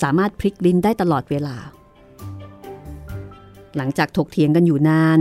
[0.02, 1.56] สามารถพลิกลิ้นได้ตลอดเวลา
[3.76, 5.20] หลังจากถกเถียงกันอยู่นาน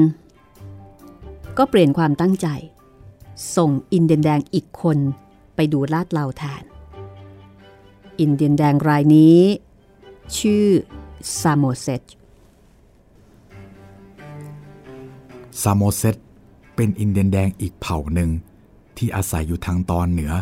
[1.59, 2.49] ก็เปลี่ยนความตั้งใจ
[3.57, 4.99] ส่งอินเดียนแดงอีกคน
[5.55, 6.63] ไปดูลาดเลาแทน
[8.21, 9.39] อินเดียนแดงรายนี้
[10.39, 10.67] ชื่อ
[11.41, 12.03] ซาโมเซต
[15.63, 16.17] ซาโมเซต
[16.75, 18.31] เป็นอินเดียนแดงอีกเผ่าหนึ่ง
[18.97, 20.33] ที่อาศัยอยู่ทางตอนเหนือ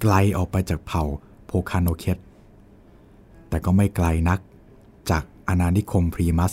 [0.00, 1.04] ไกลออกไปจากเผ่า
[1.46, 2.18] โพคาโนเคต
[3.48, 4.40] แต่ก็ไม่ไกลนัก
[5.10, 6.52] จากอาณานิคมพลีมัธ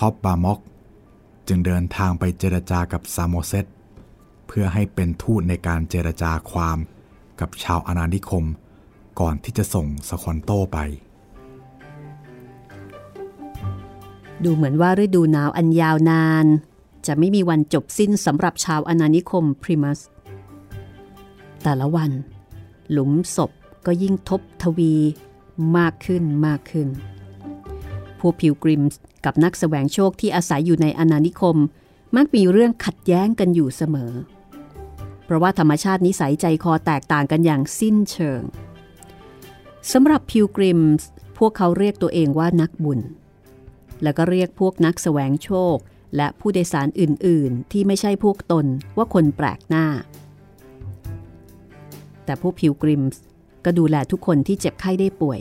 [0.00, 0.58] ฮอบบาม็อก
[1.48, 3.66] จึงเดินทางไปเจรจากับซาโมเซต
[4.46, 6.78] เพื่อให้เป็นทูตในการเจรจาความ
[7.40, 8.44] กับชาวอาณานิคม
[9.20, 10.78] ก่อนที่จะส่งสควอนโตไป
[14.44, 16.46] ดูเหมือนว่าฤดูหนาวอันยาวนาน
[17.06, 20.00] จะไม่มีวันจบสิ้นสำหรับชาวอาณานิคมพริมัส
[21.62, 22.10] แต่ละวัน
[22.90, 23.50] หลุมศพ
[23.86, 24.94] ก็ยิ่งทบทวี
[25.76, 26.88] มากขึ้นมากขึ้น
[28.20, 28.82] พวกพิวกริม
[29.24, 31.56] กับนักแสวงโชคที่อาศัยอยู่ในอาณานิคม
[32.16, 38.42] มักมีเรื่องขัดแย้งกันอยู่เสมอเเพราะว่าธรรมชาตินิสัยใจคอแตกต่างกันอย่างสิ้นเชิง
[39.92, 41.08] สำหรับพิวกริมส์
[41.38, 43.00] พวกเขาเรียกตัวเองว่านักบุญ
[44.02, 45.76] แล้วก็เรียกพวกนักแสวงโชค
[46.16, 49.86] และผู้โดยสารอื่น ๆ ที่ไม่ใช่พวกตนว่าคนแปลกหน้า
[52.24, 53.20] แต่พวกพิวกริมส์
[53.64, 55.40] ก็ดูแลทุกคนที่เจ็บไข้ได้ป่วย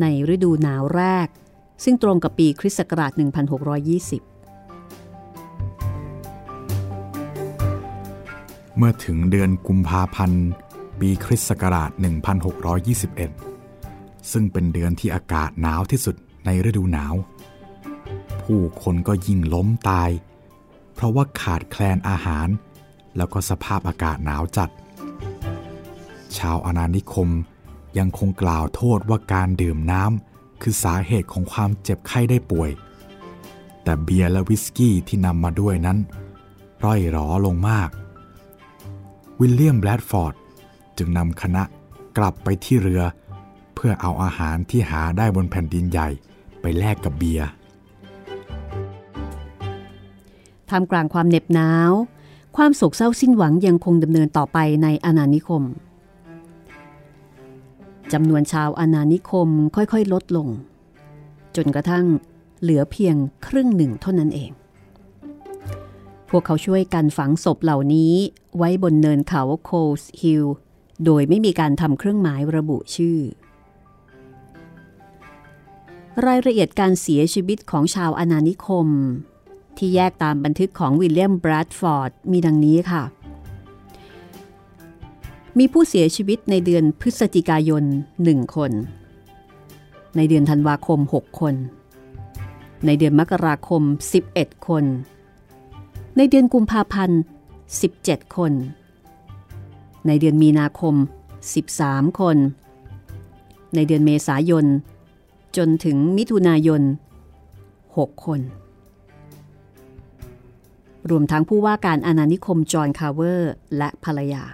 [0.00, 1.28] ในฤดูหนาวแรก
[1.84, 4.31] ซึ่งตรงกับปีคริสต์ศักราช1620
[8.76, 10.46] เมื่อถึงเดือนกุมภาพันธ์
[10.98, 11.90] ปีคริสต์ศักราช
[13.50, 17.14] 1621 ซึ่งเป็นเดือนที่อากาศหนาวที่สุดในฤดูหนาว
[18.42, 20.10] ผู้คนก็ยิ่งล้มตาย
[20.94, 22.48] เพราะว่าขาดแคลนอาหาร
[23.16, 24.70] แล้วก็สภาพอากาศหนาวจัด
[26.38, 27.28] ชาวอาณานิคม
[27.98, 32.70] ยังคงกล่าวโทษว่าการดื่มน้ำคือสาเหตุของความเจ็บไข้ได้ป่วย
[33.82, 35.98] แต่เบียร์และวิสกี้ที่นำมาด้วยนั้น
[36.84, 37.90] ร่อยหรอลงมาก
[39.44, 40.34] วิลเลียมแบลดฟอร์ด
[40.98, 41.62] จึงนำคณะ
[42.18, 43.02] กลับไปที่เรือ
[43.74, 46.08] เพื่อเอาอาหารที่หาได้บนแผ่นดินใหญ่
[46.60, 47.48] ไปแลกกับเบียร์
[50.68, 51.92] ท่ามกลางความเหน็บหนาว
[52.56, 55.62] ความโศกเศร้าสิ้นหวังยังคงดำเนินต่อไปในอาณานิคม
[58.12, 60.48] จำนวนชาวอาณานิคมค่อยๆ ลดลง
[61.56, 62.06] จนกระทั่ง
[62.60, 64.50] เหลือเพียงครึ่งหนึ่งเท่านั้นเอง
[66.28, 68.14] พวกเขาช่วยกันฝังศพเหล่านี้
[68.56, 70.44] ไว้บนเนินเขาโคลส์ฮิลล์
[71.04, 73.18] โดยไม่มีการทำเครื่องหมายระบุชื่อ
[76.26, 78.88] รายละเอียดการเสียชีวิตของชาวอาณานิคม
[79.76, 83.02] ที่แยกตามบันทึกของวิลเลียม แบรดฟอร์ดมีดังนี้ค่ะ
[85.58, 87.84] มีผู้เสียชีวิตในเดือนพฤศจิกายน
[88.20, 88.72] 1 คน
[90.16, 91.54] ในเดือนธันวาคม 6 คน
[92.86, 93.82] ในเดือนมกราคม
[94.24, 94.84] 11 คน
[96.16, 97.20] ในเดือนกุมภาพันธ์
[97.80, 98.52] 17 คน
[100.06, 100.94] ในเดือนมีนาคม
[101.58, 102.36] 13 คน
[103.74, 104.66] ในเดือนเมษายน
[105.56, 106.82] จนถึงมิถุนายน
[107.52, 108.40] 6 คน
[111.10, 114.44] รวมทั้งผู้ว่าการอาณานิคมจอห์นคาร์เวอร์ และภรรยา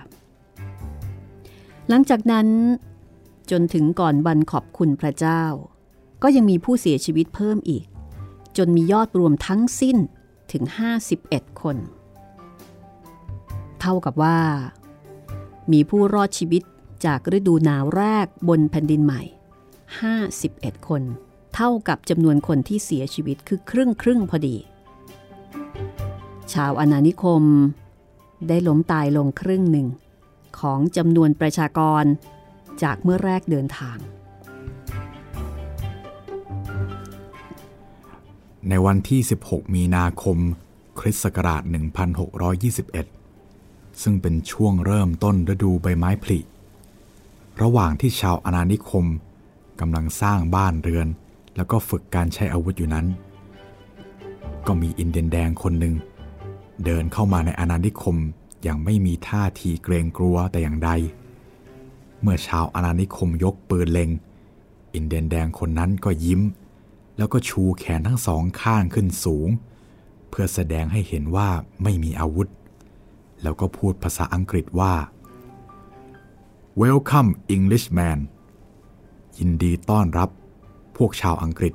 [1.88, 2.48] หลังจากนั้น
[3.50, 5.42] จนถึงก่อนวันขอบคุณพระเจ้า
[6.22, 7.84] ก็ยังมีผู้เสียชีวิตเพิ่มอีก
[8.56, 9.96] จนมียอดรวมทั้งสิ้น
[10.52, 10.64] ถึง
[11.12, 11.76] 51 คน
[13.80, 14.38] เท่ากับว่า
[15.72, 16.62] มีผู้รอดชีวิต
[17.04, 19.22] จากฤดูหนาวแรกบนแผ่นดินใหม่
[20.04, 21.02] 51 คน
[21.54, 24.56] เท่ากับจำนวนคนที่เสียชีวิตคือครึ่งครึ่งพอดี
[26.52, 27.42] ชาวอาณานิคม
[28.48, 29.88] ได้ล้มตายลงครึ่งหนึ่ง
[30.60, 32.04] ของจำนวนประชากร
[32.82, 33.98] จากเมื่อแรกเดินทาง
[38.68, 40.38] ในวันที่ 16 มีนาคม
[41.00, 43.17] คริสต์ศักราช 1621
[44.02, 46.38] ซึ่งเป็นช่วงเริ่มต้นฤดูใบไม้ผลิ
[47.62, 49.06] ระหว่างที่ชาวอาณานิคม
[49.80, 51.08] กำลังสร้างบ้านเรือน
[51.56, 53.06] แล้วก็ฝึกการใช้อาวุธอยู่นั้น
[54.66, 55.94] ก็มีอินเดียนแดงคนหนึ่ง
[56.84, 58.16] เดินเข้ามาในอาณานิคม
[58.62, 60.90] อย่างไม่มีท่าทีเกรงกลัวแต่อย่างใด
[62.20, 64.10] เมื่อชาวอาณานิคมยกปืนเล็ง
[64.94, 66.40] อินเดียนแดงคนนั้นก็ยิ้ม
[67.18, 69.48] แล้วก็ชูแขนทั้งสองข้างขึ้นสูง
[70.28, 71.48] เพื่อแสดงให้เห็นว่า
[71.82, 72.48] ไม่มีอาวุธ
[73.42, 74.94] แล้วก็พูดภาษาอังกฤษว่า
[76.82, 78.18] Welcome Englishman
[79.38, 80.28] ยินดีต้อนรับ
[80.96, 81.74] พวกชาวอังกฤษ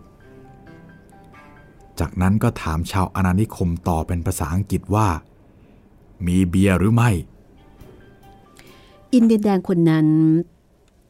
[2.00, 5.08] จากนั้นก็ถามชาวอาณานิคมต่อเป็นภาษาอังกฤษว่า
[6.28, 7.10] มีเบียร์หรือไม่
[9.14, 10.08] อินเดียนแดงคนนั้น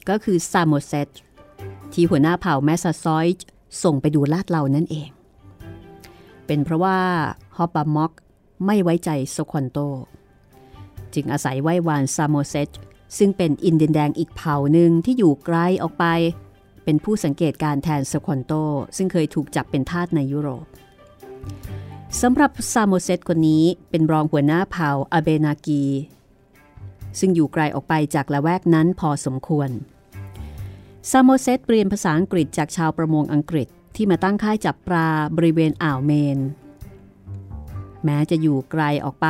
[0.09, 1.07] ก็คือซาโมเซต
[1.93, 3.27] ที่หัวหน้าเผ่าแมสซาซอยต์
[3.83, 5.09] ส่งไปดูลาดเหล่านั่นเอง
[6.45, 6.97] เป็นเพราะว่า
[7.57, 8.11] ฮอบบาม็อก
[8.65, 9.77] ไม่ไว้ใจสควอนโต
[11.15, 12.69] จึงอาศัยไหว้วานซาโมเซต
[13.17, 16.05] ซึ่งเป็นอินเดียนแดงอีกเผ่าหนึ่งที่อยู่ไกลออกไป
[16.83, 18.53] เป็นผู้สังเกตการณ์แทนสควอนโต
[18.97, 20.65] ซึ่งเคยถูกจับเป็นทาสในยุโรป
[22.21, 25.83] สำหรับซามโมเซตคนนี้เป็นรองหัวหน้าเผ่าอาเบนากี
[27.19, 29.69] ซึ่งอยู่ไกลออกไปจากละแวกนั้นพอสมควร
[31.11, 36.39] ซามโมเซตเรียนภาษาอังกฤษจากชาวประมงอังกฤษที่มาตั้งค่ายจับปลาบริเวณอ่าวเมน
[38.05, 39.27] แม้จะอยู่ไกลออกไป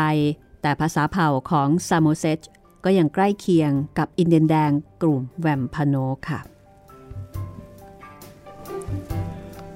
[0.65, 2.39] แต่ภาษาเผ่าของซามโมเซต
[2.83, 4.71] ก็ยังใกล้เคียงกับอินเดียนแดง
[5.01, 5.95] กลุ่มแวมพาโน
[6.27, 6.39] ค่ะ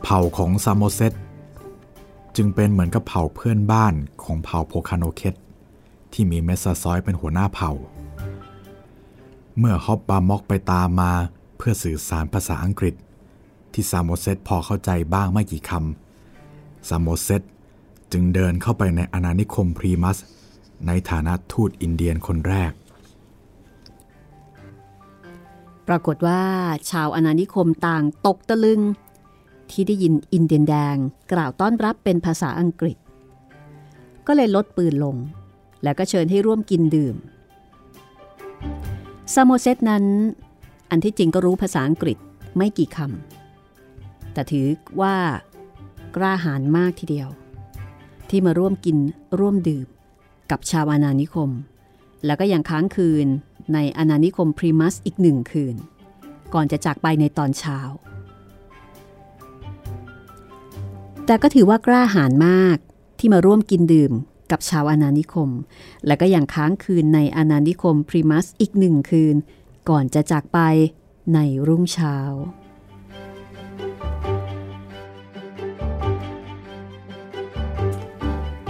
[0.03, 1.13] เผ่าของซามโมเซต
[2.35, 5.35] จึงเป็นเหมือนกับเผ่าเพื่อนบ้านของเผ่าโพคาโนเคต
[6.13, 7.71] ที่มีเมสซาซอยเป็นหัวหน้าเผ่า
[9.57, 11.11] เมื่อฮอบบามอกไปตามมา
[11.57, 12.95] เพื่อสื่อสารภาษาอังกฤษ
[13.73, 17.41] ที่ซามโมเซตพอเข้าใจบ้างไม่กี่คำซามโมเซต
[18.11, 20.17] จึงเดินเข้าไปในอาณานิคมพรีมัส
[20.87, 22.71] ในฐานะทูตอินเดียนคนแรก
[25.87, 26.41] ปรากฏว่า
[26.91, 28.81] ชาวอาณานิคมต่างตกตะลึง
[29.69, 30.95] ที่ได้ยินอินเดียนแดง
[31.31, 32.97] กล่าวต้อนรับเป็นภาษาอังกฤษ
[34.27, 35.15] ก็เลยลดปืนลง
[35.83, 37.15] แล้วก็เชิญให้ร่วมกินดื่ม
[39.33, 40.05] ซามโมเซตนั้น
[40.89, 42.17] อันที่จริงก็รู้ภาษาอังกฤษ
[42.57, 44.67] ไม่กี่คำแต่ถือ
[45.01, 45.15] ว่า
[46.15, 47.29] กล้าหาญมากทีเดียว
[48.29, 48.97] ที่มาร่วมกิน
[49.39, 49.87] ร่วมดื่ม
[50.51, 51.49] กับชาวอาณานิคม
[52.25, 53.27] แล้วก็ยังค้างคืน
[53.73, 55.75] ในอาณานิคมพรีมัสอีกหนึ่งคืน
[56.53, 57.79] ก่อนจะจากไปในตอนเช้า
[61.25, 62.77] แต่ก็ถือว่ากล้าหาญมาก
[63.19, 64.13] ที่มาร่วมกินดื่ม
[64.51, 65.49] กับชาวอาณานิคม
[66.05, 69.35] และก็ยังค้างคืนในอาณานิคมพรีมัสอีกหนึ่งคืน
[69.89, 70.59] ก่อนจะจากไป
[71.33, 72.17] ในรุ่งเช้า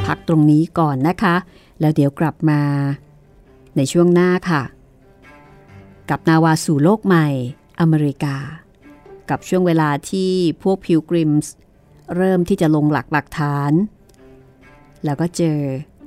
[0.05, 1.35] พักตรงนี้ก่อนนะคะ
[1.79, 2.61] แล้วเดี๋ยวกลับมา
[3.75, 4.63] ในช่วงหน้าค่ะ
[6.09, 7.27] กับนาวาสู่โลกใหม่
[7.79, 8.35] อเมริกา
[9.29, 10.31] กับช่วงเวลาที่
[10.63, 11.53] พวกพิวกริมส์
[12.15, 13.71] เริ่มที่จะลงหลักหลักฐาน
[15.05, 15.59] แล้วก็เจอ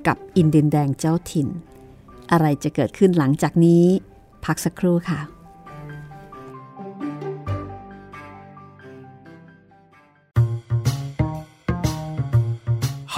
[0.06, 1.48] กับอินเดียนแดงเจ้าถิ่น
[2.30, 3.84] อะไรจะเกิดขึ้นหลังจากนี้
[4.44, 5.20] พักสักครู่ค่ะ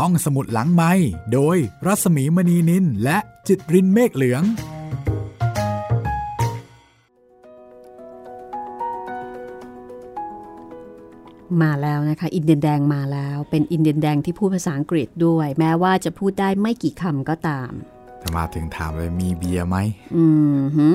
[0.07, 0.93] ห้องสมุดหลังไม้
[1.33, 4.43] โดยรัสมีมณีนินและจิตรินเมฆเหลือง
[11.63, 17.71] มาแล้วนะคะ อินเดียนแดงมาแล้ว เป็นอินเดียนแดงที่พูดภาษาอังกฤษด้วย แม้ว่าจะพูดได้ไม่กี่คำก็ตาม
[18.23, 19.77] จะมาถึงถามเลยมีเบียร์ไหม
[20.17, 20.25] อื
[20.57, 20.89] มฮึ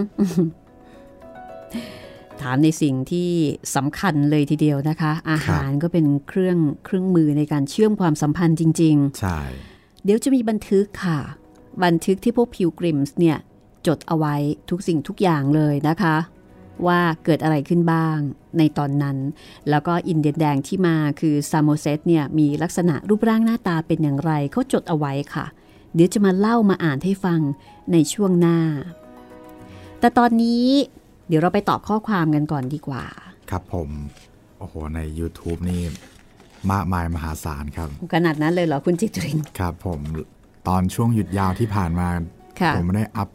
[2.42, 3.30] ถามในสิ่งที่
[3.76, 11.20] สำคัญเลยทีเดียวนะคะ อาหารก็เป็นเครื่องเครื่องมือในการเชื่อมความสัมพันธ์จริงใช่ๆเดี๋ยวจะมีบันทึกค่ะ
[11.84, 13.38] บันทึกที่พวกพิวกริมส์เนี่ย
[13.88, 14.36] จดเอาไว้
[14.70, 16.18] ทุกสิ่งทุกอย่างเลยนะคะ
[16.88, 18.18] ว่าเกิดอะไรขึ้นบ้าง
[18.58, 19.18] ในตอนนั้น
[19.70, 25.46] แล้วก็อินเดียนแดงที่มาคือซามโมเซตเนี่ยมีลักษณะรูปร่างหน้าตาเป็นอย่างไรเขาจดเอาไว้ค่ะ
[25.94, 27.40] เดี๋ยวจะมาเล่ามาอ่านให้ฟัง
[27.92, 28.60] ในช่วงหน้า
[30.00, 30.66] แต่ตอนนี้
[31.28, 33.04] เดี๋ยวเราไปตอบข้อความกันก่อนดีกว่า
[33.50, 33.90] ครับผม
[34.60, 35.82] โอ้โห ใน YouTube นี่
[36.72, 40.00] มากมายมหาศาลครับขนาดนั้นเลยเหรอ คุณจิตริน ครับผม
[40.68, 42.10] ตอนช่วงหยุดยาวที่ผ่านมา
[42.62, 43.30] ค่ะผมได้อัพ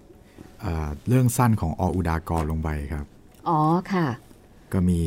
[0.61, 3.05] เอ่อเรื่องสั้นของออุดากรลงไปครับ
[3.49, 3.61] อ๋อ
[3.93, 4.07] ค่ะ
[4.73, 5.01] ก็มี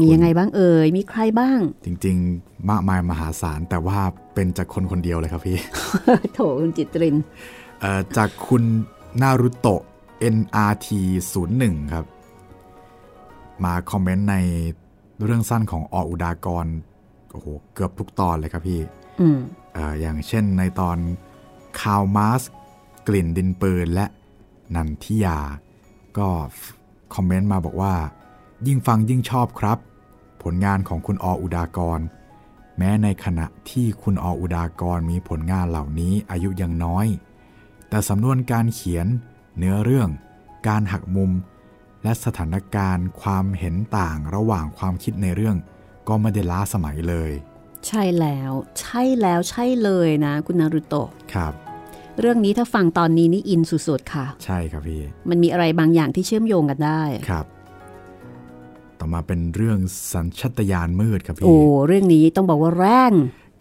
[0.00, 3.98] มีคุณยังไงบ้างเอ่ย มีใครบ้าง จริง ๆ มากมายมหาศาลแต่ว่า
[4.34, 5.58] เป็นจากคนคนเดียวเลยครับพี่
[6.34, 7.16] โถคุณจิตริน
[7.80, 8.62] เอ่อจากคุณ
[9.22, 9.82] นารุโตะ
[10.36, 10.88] NRT
[11.40, 12.04] 01ครับ
[13.64, 14.36] มาคอมเมนต์ใน
[15.24, 16.66] เรื่องสั้นของออุดากร
[17.30, 18.80] โอ้โหเกือบทุกตอนเลยครับพี่
[19.20, 19.38] อืม
[19.74, 20.96] เอออย่างเช่นในตอน
[21.80, 22.42] คาวมาส
[23.08, 24.06] กลิ่นดินปืนและ
[24.74, 25.38] นันทิยา
[26.18, 26.28] ก็
[27.14, 27.94] คอมเมนต์มาบอกว่า
[28.66, 29.78] ยิ่งฟังยิ่งชอบครับ
[30.42, 32.00] ผลงานของคุณออุดากร
[32.78, 37.06] แม้ในขณะที่คุณออุดากรมีผลงานเหล่านี้อายุยังน้อย
[37.88, 39.06] แต่สำนวนการเขียน
[39.58, 40.08] เนื้อเรื่อง
[40.68, 41.30] การหักมุม
[42.02, 45.56] และสถานการณ์ความเห็นต่างระหว่างความคิดในเรื่อง
[46.08, 47.30] ก็ไม่ได้ล้าสมัยเลย
[47.86, 51.52] ใช่แล้ว ใช่แล้วใช่เลยนะคุณนารุโตะครับ
[52.20, 57.46] เรื่องนี้ถ้าฟังตอนนี้นี่อินสุดๆค่ะ ใช่ครับพี่ มันมีอะไรบางอย่างที่เชื่อมโยงกันได้ครับ
[58.98, 59.78] ต่อมาเป็นเรื่อง
[60.12, 63.12] สัญชตาตญาณมืดครับโอ้พี่เรื่องนี้ต้องบอกว่าแรง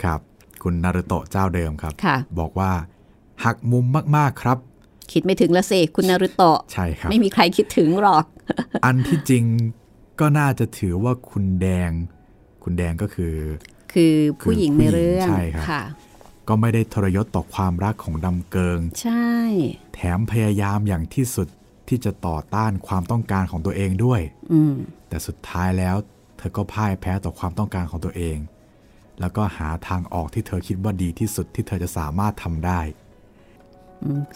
[0.04, 0.20] ครับ
[0.64, 2.72] คุณนารุโตะเจ้าเดิมครับค่ะบอกว่า
[3.46, 4.58] หักมุมมากๆครับ
[5.12, 8.26] คิดไม่ถึงละเซคุณนารุโตะใช่ครับไม่มีใครคิดถึงหรอก
[8.86, 9.46] อันที่จริง
[10.20, 11.92] ก็น่าจะถือว่าคุณแดง
[12.64, 13.36] คุณแดงก็คือ
[13.94, 15.84] คือผู้หญิงในเรื่องใช่ครับค่ะ
[16.48, 19.34] ก็ไม่ได้ทรยศต่อความรักของดำเกิง ใช่
[19.94, 21.48] แถมพยายามอย่างที่สุด
[21.88, 24.22] ที่จะต่อต้านความต้องการของตัวเองด้วย
[24.54, 24.76] อืม
[25.10, 25.96] แต่สุดท้ายแล้ว
[26.38, 28.38] เธอก็พ่ายแพ้ต่อความต้องการของตัวเอง
[29.20, 32.99] แล้วก็หาทางออกที่เธอคิดว่าดีที่สุดที่เธอจะสามารถทำได้อืม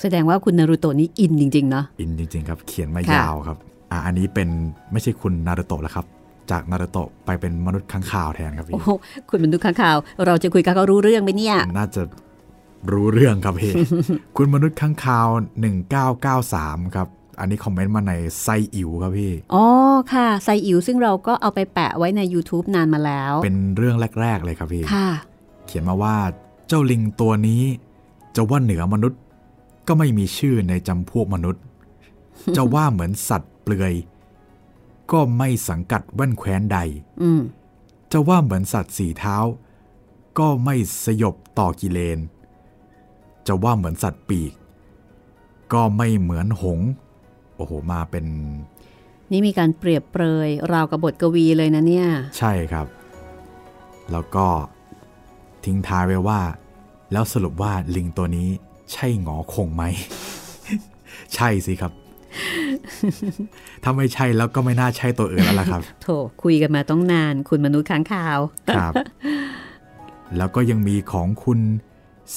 [0.01, 3.57] แสดงว่าคุณนารุโตะนี่อินจริงๆเนาะอินจริง ๆ ครับ เขียนมาค่ะยาวครับ
[3.91, 4.49] อะอันนี้เป็น
[4.91, 6.05] ไม่ใช่คุณนารุโตะแล้วครับ
[6.51, 8.89] จากนารุโตะไปเป็นมนุษย์ข้างข่าวแทนครับพี่โอ้โห
[9.29, 12.01] คุณบรรทุกข้างข่าว เราจะคุยกับเขารู้เรื่องไหมเนี่ย น่าจะ
[12.91, 13.73] รู้เรื่องครับพี่
[14.37, 15.27] คุณมนุษย์ข้างข่าว
[15.91, 17.07] 1993 ครับ
[17.39, 19.65] อันนี้คอมเมนต์มาในไซอิ๋วครับพี่ อ๋อ
[20.13, 25.09] ค่ะไซอิ๋วซึ่งเราก็เอาไปแปะไว้ใน YouTube นานมาแล้ว เป็นเรื่องแรก ๆ เลยครับพี่ ค่ะ
[25.67, 26.15] เขียนมาว่า
[26.67, 27.61] เจ้าลิงตัวนี้
[28.35, 29.19] จะว่าเหนือมนุษย์
[29.87, 31.63] ก็ไม่มีชื่อในจำพวกมนุษย์
[32.55, 33.93] จะว่าเหมือนสัตว์เปลือย
[35.11, 36.79] ก็ไม่สังกัดแว่นแคว้นใด
[37.21, 37.41] อืม
[38.11, 39.37] จะว่าเหมือนสัตว์สี่เท้า
[40.39, 42.19] ก็ไม่สยบต่อกิเลน
[43.47, 44.53] จะว่าเหมือนสัตว์ปีก
[45.73, 46.89] ก็ไม่เหมือนหงส์
[47.55, 48.25] โอ้โหมาเป็น
[49.31, 52.87] นี่มีการเปรียบเปรย ราวกับบทกวีเลยนะเนี่ย ใช่ครับ
[54.11, 54.47] แล้วก็
[55.65, 56.41] ทิ้งท้ายไว้ว่า
[57.11, 58.49] แล้วสรุปว่าลิงตัวนี้
[58.91, 59.83] ใช่หงอคงไหม
[61.35, 61.91] ใช่สิครับ
[63.83, 66.07] ถ้าไม่ใช่แล้วก็ไม่น่าใช่ตัวอื่นแล้วล่ะครับ โถ
[66.43, 68.39] คุยกันมาต้องนานคุณมนุษย์ค้างข่าว
[68.75, 68.93] ครับ
[70.37, 71.59] แล้วก็ยังมีของคุณ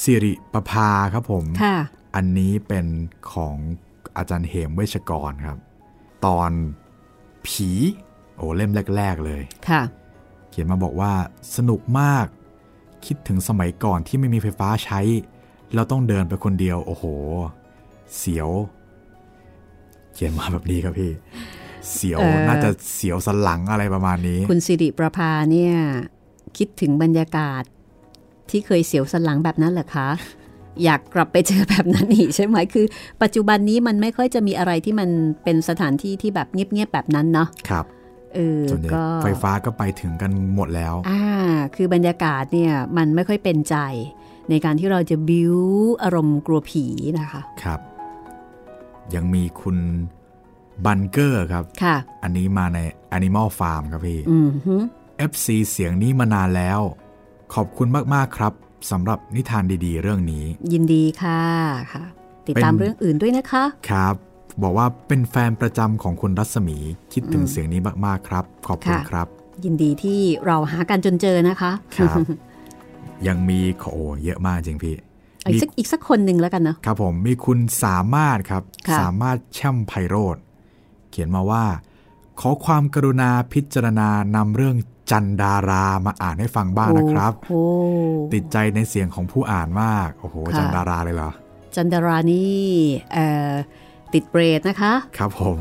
[0.01, 1.77] สิริประภาครับผม ค่ะ
[2.15, 2.85] อันนี้เป็น
[3.31, 3.55] ของ
[4.17, 5.57] อาจารย์เหมเวชกรครับ
[6.25, 6.51] ตอน
[7.47, 7.69] ผี
[8.35, 9.81] โอ้เล่มแรก ๆ เลย ค่ะ
[10.49, 11.11] เขียนมาบอกว่า
[11.55, 12.25] สนุกมาก
[13.05, 14.99] คิดถึงสมัยก่อนที่ไม่มีไฟฟ้าใช้
[15.75, 17.03] เราต้องเดินไปคนเดียว โอ้โห
[18.17, 18.49] เสียว
[20.13, 21.11] เขียนมาแบบนี้ครับพี่
[21.93, 25.73] เสียวเอ่อน่าจะเสียวสันหลังอะไรประมาณนี้ คุณสิริประภาเนี่ย
[26.57, 27.63] คิดถึงบรรยากาศ
[28.49, 30.09] ที่เคยเสียวสันหลังแบบนั้นเหรอคะ
[30.83, 32.85] อยากกลับไปเจอแบบนั้นอีกใช่ไหมคือ
[33.21, 35.09] ปัจจุบันนี้มันไม่ค่อยจะมีอะไรที่มัน
[35.43, 37.85] เป็นสถานที่ที่แบบเงียบๆแบบนั้นเนาะครับ
[38.35, 41.23] เออส่วนใหญ่ก็ไฟฟ้าก็ไปถึงกันหมดแล้ว อ่า
[41.75, 43.75] คือบรรยากาศเนี่ยมันไม่ค่อยเป็นใจ
[44.49, 45.55] ในการที่เราจะบิว
[46.03, 46.85] อารมณ์กลัวผี
[47.19, 47.79] นะคะครับ
[49.15, 49.77] ยังมีคุณ
[50.85, 52.79] บันเกอร์ครับค่ะ อันนี้มาใน
[53.17, 54.75] Animal Farm ครับพี่อืมฮึ
[55.31, 56.79] FC เสียงนี้มานานแล้ว
[57.53, 58.53] ขอบคุณมาก ๆ ครับ
[58.91, 61.41] สำหรับนิทานดีๆ เรื่องนี้ ยินดีค่ะ
[61.93, 62.03] ค่ะ
[62.47, 64.15] ติดตามเป็น เรื่องอื่นด้วยนะคะ ครับ
[64.63, 66.77] บอกว่าเป็นแฟนประจำของคุณรัศมี
[67.13, 69.27] คิดถึงเสียงนี้มาก ๆ ครับ ขอบคุณค่ะ ครับ
[69.65, 72.17] ยินดีที่เราหากันจนเจอนะคะ ครับ
[73.27, 73.59] ยังมี
[73.93, 74.95] โอ้เยอะมากจริงพี่
[75.43, 80.37] เอาอีกสักอีกสักคนหนึ่งแล้วกันเนาะครับผมมีคุณสามารถครับค่ะสามารถแช่มไพโรธ
[81.11, 81.65] เขียนมาว่า
[82.39, 84.75] ขอความกรุณาพิจารณานำเรื่อง
[85.11, 87.63] จันดารามาอ่านให้ฟังบ้างนะครับโอ้
[88.33, 91.31] ติดใจในเสียงของผู้อ่านมาก โอ้โหค่ะจันดาราเลยเหรอ
[91.75, 92.61] จันดารานี่
[93.13, 93.51] เอ่อ
[94.13, 95.59] ติดเรทนะคะ ครับผม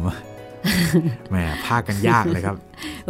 [1.30, 2.56] แหมพากย์กันยากเลยครับ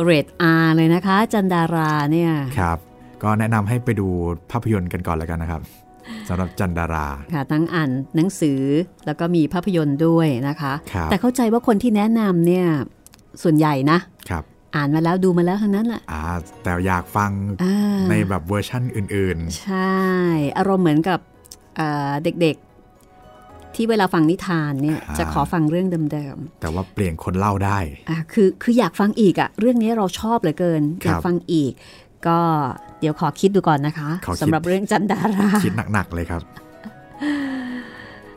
[0.05, 0.27] เรท
[0.63, 2.79] R เลยนะคะ จันดาราเนี่ย ครับ
[3.23, 4.09] ก็แนะนำให้ไปดู
[4.51, 5.63] ภาพยนตร์กันก่อนแล้วกันนะครับ
[6.29, 8.61] สำหรับจันดารา ค่ะทั้งอ่านหนังสือ
[9.07, 12.67] แล้วก็มีภาพยนตร์ด้วยนะคะครับแต่เข้าใจว่าคนที่แนะนำเนี่ย
[13.43, 13.99] ส่วนใหญ่นะ
[14.31, 14.45] ครับ
[14.77, 16.23] อ่านมาแล้วดูมาแล้วทั้งนั้นแหละอ่า
[16.63, 17.31] แต่อยากฟัง
[17.65, 19.97] อ่าในแบบเวอร์ชั่นอื่นใช่
[20.59, 21.21] อารมณ์เหมือนกับ
[21.77, 31.73] เอ่อเด็กๆ ที่เวลาฟังนิทานเนี่ยอ่าจะขอฟังเรื่องเดิมๆ แต่ว่าเปลี่ยนคนเล่าได้ๆอะคือคืออยากฟังอีกอะเรื่องนี้เราชอบเหลือเกินครับอยากฟังอีก
[32.29, 32.41] ก็
[33.01, 36.43] เดี๋ยวขอคิดดูก่อนนะคะขอคิดสำหรับเรื่องจันดาราคิดหนักๆเลยครับ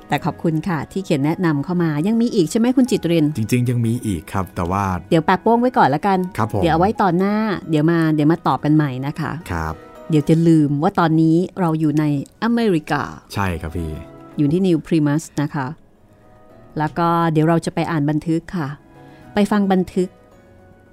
[0.07, 7.35] แต่ขอบคุณค่ะ ที่เขียนแนะนำเข้ามายังมีอีกใช่ไหมคุณจิตริน จริง ๆ ยังมีอีกครับ แต่ว่าเดี๋ยวแปะโป้งไว้ก่อนละกันครับผมเดี๋ยวเอาไว้ตอนหน้า
[7.69, 9.73] เดี๋ยวมาเดี๋ยวมาตอบกันใหม่นะคะครับ
[10.09, 12.03] เดี๋ยวจะลืมว่าตอนนี้เราอยู่ใน
[12.43, 13.03] อเมริกา
[13.33, 13.91] ใช่ครับพี่
[14.37, 15.67] อยู่ที่นิวพรีมัสนะคะ
[16.77, 18.69] แล้วก็เดี๋ยวเราจะไปอ่านบันทึกค่ะ
[19.33, 20.09] ไปฟังบันทึก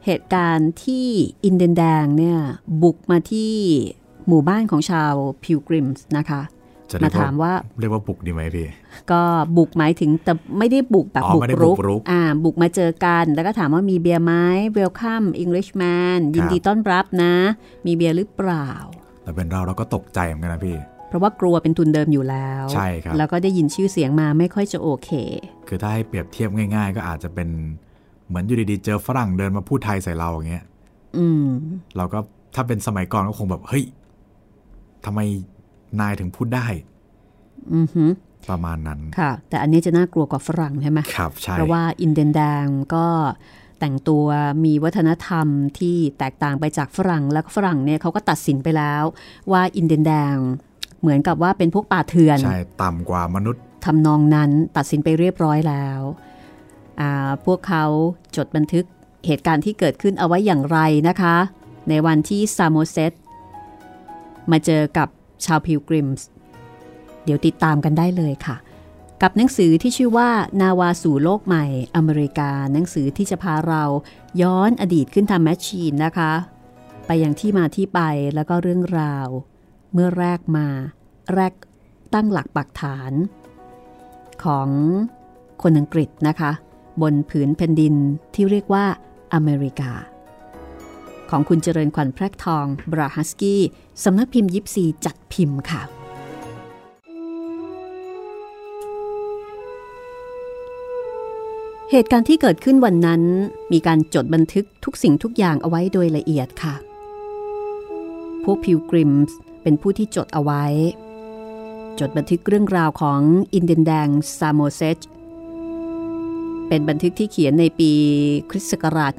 [0.07, 1.07] เหตุการณ์ที่
[1.45, 2.39] อินเดียนแดงเนี่ย
[2.83, 3.55] บุกมาที่
[4.29, 5.13] หมู่บ้านของชาว
[5.45, 6.43] พิวกริมส์นะคะ
[6.91, 8.69] จะเรีมายกว่าถามว่าเรียกว่าปลุกดีไหมพี่
[9.11, 9.23] ก็
[9.57, 14.35] บุกหมายถึงแต่ไม่ได้บุกแบบอ๋อบุกไม่ได้รุกบุกรุกอ่าบุกมาเจอกัน แล้วก็ถามว่ามีเบียร์ไหม
[14.73, 15.83] เวลคัมอังกฤษแม
[16.17, 17.35] นยินดีต้อนรับนะ
[17.87, 18.71] มีเบียร์หรือเปล่า
[19.23, 20.77] แต่เป็นเราเราก็ตกใจเหมือนกันนะพี่
[21.09, 25.11] เพราะว่ากลัวเป็นทุนเดิมอยู่แล้วใช่ครับแล้วก็ได้ยินชื่อเสียงมาไม่ค่อยจะโอเค
[25.69, 27.49] คือถ้าให้เปรียบเทียบง่าย ๆ ก็อาจจะเป็น
[28.27, 30.65] เหมือนอยู่ดีๆ เจอฝรั่งเดินมาพูดไทยใส่เราอย่างเงี้ย
[31.19, 31.47] อืม
[31.97, 32.19] เราก็
[32.55, 33.85] ถ้าเป็นสมัยก่อนก็คงแบบ เฮ้ย
[35.05, 35.21] ทำไม
[36.01, 36.67] นายถึงพูดได้
[37.75, 38.11] อือหือ
[38.51, 43.07] ประมาณนั้นค่ะ แต่อันนี้จะน่ากลัวกว่าฝรั่งใช่ไหมครับใช่เพราะว่าอินเดียนแดงก็
[43.81, 44.27] แต่งตัว
[44.65, 45.47] มีวัฒนธรรม
[45.79, 49.03] ที่แตกต่างไปจากฝรั่ง แล้วก็ฝรั่งเนี่ยเขาก็ตัดสินไปแล้ว
[49.53, 50.37] ว่าอินเดียนแดง
[51.01, 56.36] เหมือนกับว่าเป็นพวกป่าเถื่อนใช่ต่ำกว่ามนุษย์ทำนองนั้นตัดสินไปเรียบร้อยแล้วอ่า
[57.45, 57.85] พวกเขา
[58.37, 58.87] จดบันทึก
[59.27, 60.79] เหตุการณ์ที่เกิดขึ้นเอาไว้อย่างไร
[61.09, 61.37] นะคะ
[61.89, 63.13] ในวันที่ซามโมเซต
[64.51, 65.09] มาเจอกับ
[65.45, 66.27] ชาวพิวกริมส์
[67.25, 68.57] เดี๋ยวติดตามกันได้เลยค่ะ
[69.23, 70.31] กับหนังสือที่ชื่อว่า
[70.61, 71.65] นาวาสู่โลกใหม่
[71.97, 73.85] อเมริกา หนังสือที่จะพาเรา
[74.43, 76.33] ย้อนอดีตขึ้นทำแมชชีนนะคะ
[77.07, 78.01] ไปยังที่มาที่ไป
[78.35, 79.29] แล้วก็เรื่องราว
[79.93, 80.67] เมื่อแรกมา
[81.35, 81.53] แรก
[82.15, 83.13] ตั้งหลักปักฐาน
[84.45, 84.69] ของ
[85.63, 86.51] คนอังกฤษนะคะ
[87.03, 87.95] บนผืนแผ่นดิน
[88.35, 88.85] ที่เรียกว่า
[89.35, 89.93] อเมริกา
[91.31, 93.63] ของคุณเจริญขวัญแพรกทอง บราฮัสกี้
[94.05, 95.83] สำนักพิมพ์ยิปซีจัดพิมพ์ค่ะ
[101.91, 103.23] เหตุการณ์ที่เกิดขึ้นวันนั้น
[103.73, 106.75] มีการจดบันทึกทุกสิ่งทุกอย่างเอาไว้โดยละเอียดค่ะ
[108.45, 110.65] พวกพิวกริมส์เป็นผู้ที่จดเอาไว้
[111.99, 113.21] จดบันทึกเรื่องราวของ
[113.55, 114.99] อินเดนแดงซามโมเซจ
[116.69, 117.93] เป็นบันทึกที่เขียนในปี
[118.51, 119.13] คริสต์ศักราช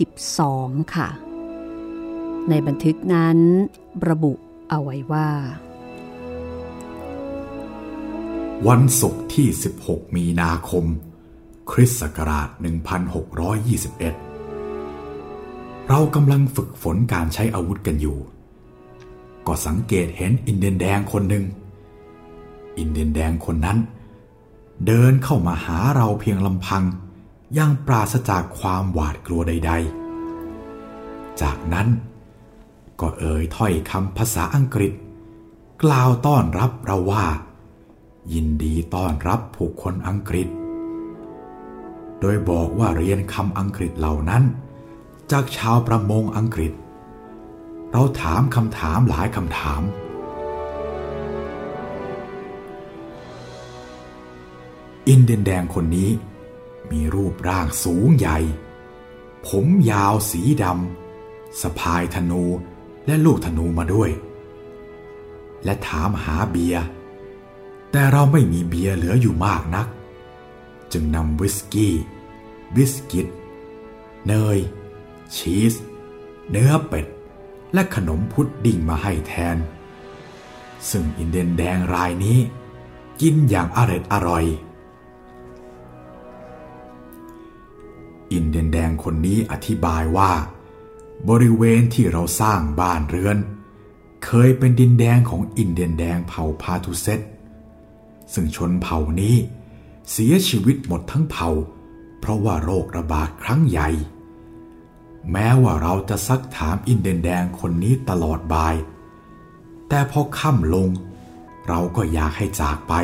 [0.00, 1.08] 1622 ค่ะ
[2.50, 3.38] ในบันทึกนั้น
[4.08, 4.32] ระบุ
[4.70, 5.28] เอาไว้ว่า
[8.68, 9.48] วันศุกร์ที่
[9.82, 10.84] 16 มีนาคม
[11.70, 12.56] คริสต์ศักราช 1621
[15.88, 18.18] เรากำลังฝึกฝนการใช้อาวุธกันอยู่
[19.46, 21.44] ก็สังเกตเห็นอินเดียนแดงคนหนึ่ง
[22.78, 26.84] อินเดียนแดงคนนั้นเเดินเข้ามาหาเราเพียงลำพัง
[27.58, 29.72] ยังปราศจากความหวาดกลัวใด
[30.56, 31.88] ๆ จากนั้น
[33.00, 34.92] ก็เอ่ยถ้อยคำภาษาอังกฤษ
[35.82, 37.26] กล่าวต้อนรับเราว่า
[38.32, 40.48] ยินดีต้อนรับผู้คนอังกฤษ
[42.20, 44.42] โดยบอกว่าเรียนคำอังกฤษเหล่านั้น
[45.32, 46.72] จากชาวประมงอังกฤษ
[47.92, 49.82] เราถามคำถามหลายคำถาม
[55.08, 56.10] อินเดียนแดงคนนี้
[56.90, 58.38] มีรูปร่างสูงใหญ่
[59.46, 62.42] ผมยาวสีดำสะพายธนู
[63.06, 64.10] และลูกธนูมาด้วย
[65.64, 66.84] และถามหาเบียร์
[67.90, 69.86] แต่เราไม่มีเบียร์เหลืออยู่มากนัก
[70.92, 71.94] จึงนำวิสกี้
[72.74, 73.28] บิสกิต
[74.26, 74.58] เนย
[75.34, 75.74] ชีส
[76.50, 77.06] เนื้อเป็ด
[77.74, 79.56] และขนมพุดดิ้งมาให้แทน
[80.90, 82.38] ซึ่งอินเดียนแดงรายนี้
[83.20, 84.44] กินอย่างเอร็ดอร่อย
[88.32, 90.32] อินเดียนแดงคนนี้อธิบายว่า
[91.28, 93.38] บริเวณที่เราสร้างบ้านเรือน
[94.24, 97.20] เคยเป็นดินแดงของอินเดียนแดงเผ่าพาทุเซต
[98.32, 99.36] ซึ่งชนเผ่านี้
[100.10, 101.50] เสียชีวิตหมดทั้งเผ่า
[102.20, 103.88] เพราะว่าโรคระบาดครั้งใหญ่
[105.32, 108.74] แม้ว่าเราจะซักถามอินเดียนแดงคนนี้ตลอดบ่าย
[109.88, 110.88] แต่พอค่ำลง
[111.68, 112.94] เราก็อยากให้จากไป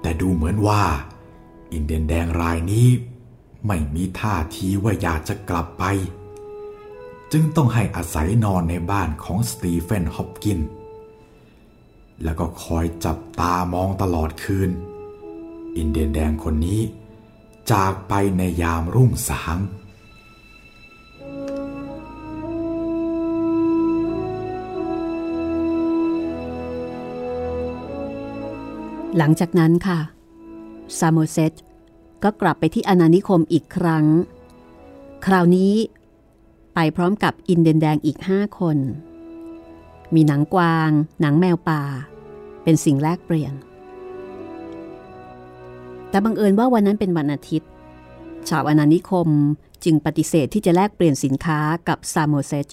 [0.00, 0.82] แต่ดูเหมือนว่า
[1.72, 2.88] อินเดียนแดงรายนี้
[3.66, 5.84] ไม่มีท่าทีว่าอยากจะกลับไป
[7.32, 10.60] จึงต้องให้อาศัยนอนในบ้านของสตีเฟนฮอปกิน
[12.22, 14.70] แล้วก็คอยจับตามองตลอดคืน
[15.76, 16.80] อินเดียนแดงคนนี้
[17.72, 19.58] จากไปในยามรุ่งสาง
[29.16, 29.98] หลังจากนั้นค่ะ
[30.98, 31.52] ซามโมเซต
[32.22, 34.06] ก็กลับไปที่อาณานิคมอีกครั้ง
[35.26, 35.74] คราวนี้
[36.74, 38.78] ไปพร้อมกับอินเดียนแดงอีกห้าคน
[40.14, 40.90] มีหนังกวาง
[41.20, 41.82] หนังแมวป่า
[42.62, 43.54] เป็นสิ่งแลกเปลี่ยน
[46.10, 47.68] แต่บังเอิญว่าวันนั้นเป็นวันอาทิตย์
[48.48, 49.28] ชาวอาณานิคม
[49.84, 52.66] จึงปฏิเสธที่จะแลกเปลี่ยนสินค้ากับซามโมเซต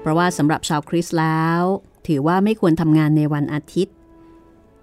[0.00, 1.60] เพราะว่าสำหรับชาวคริสต์แล้ว
[2.06, 3.94] ถือว่าไม่ควรทำงานในวันอาทิตย์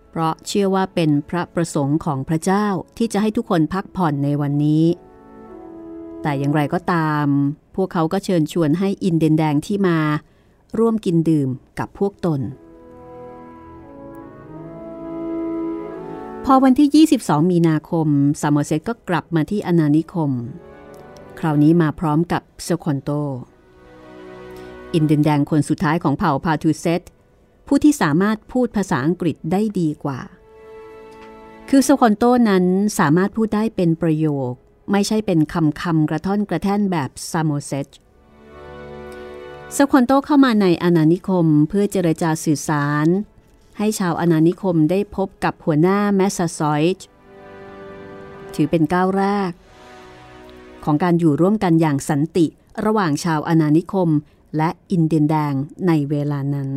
[0.10, 2.66] เพราะเชื่อว่าเป็นพระประสงค์ของพระเจ้า
[2.98, 4.86] ที่จะให้ทุกคนพักผ่อนในวันนี้
[6.22, 7.26] แต่อย่างไรก็ตาม
[7.76, 10.00] พวกเขาก็เชิญชวนให้อินเดนแดงที่มา
[10.80, 11.50] ร่วมกินดื่ม
[11.80, 12.42] กับพวกตน
[16.46, 18.08] พอวันที่ 22 มีนาคม
[18.42, 20.32] ซามเซตก็กลับมาที่อนานิคม
[21.40, 23.10] คราวนี้มาพร้อมกับเซคอนโต
[24.94, 27.02] อินเดียนแดงคนสุดท้ายของเผ่าพาทูเซต
[27.68, 30.20] ผู้ที่สามารถพูดภาษาอังกฤษได้ดีกว่า
[31.70, 32.66] คือสควอนโตนั้น
[33.00, 34.52] สามารถพูดได้เป็นประโยค
[34.92, 37.88] ไม่ใช่เป็นคำคำกระท่อนกระแท่นแบบซามโมเซต
[39.74, 43.08] สควอนโตเข้ามาในอาณานิคมเพื่อเจรจาสื่อสาร
[43.78, 47.06] ให้ชาวอาณานิคมได้พบกับหัวหน้าแมสซาซอยด์
[48.56, 49.52] ถือเป็นก้าวแรก
[50.84, 52.46] ของการอยู่ร่วมกันอย่างสันติ
[52.86, 54.10] ระหว่างชาวอาณานิคม
[54.58, 55.54] และอินเดียนแดง
[55.88, 56.70] ในเวลานั้น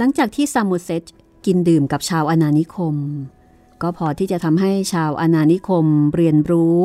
[0.00, 1.04] หลังจากที่ซามูเซต
[1.46, 2.96] กินดื่มกับชาวอาณานิคม
[3.82, 6.78] ก็พอที่จะทำให้ชาวอาณานิคมเรียนรู้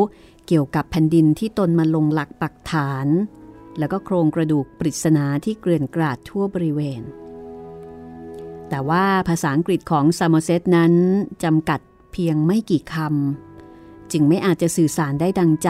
[0.47, 3.07] เกี่ยวกับแผ่นดินที่ตนมาลงหลักปักฐาน
[3.79, 7.01] แล้วก็โครงกระดูกปริศนาที่เกลื่อนกราดทั่วบริเวณ
[8.69, 10.93] แต่ว่าภาษาอังกฤษของซามเซตนั้น
[11.43, 11.79] จำกัด
[12.11, 15.69] เพียงไม่กี่คำจึงไม่อาจจะสื่อสารได้ดังใจ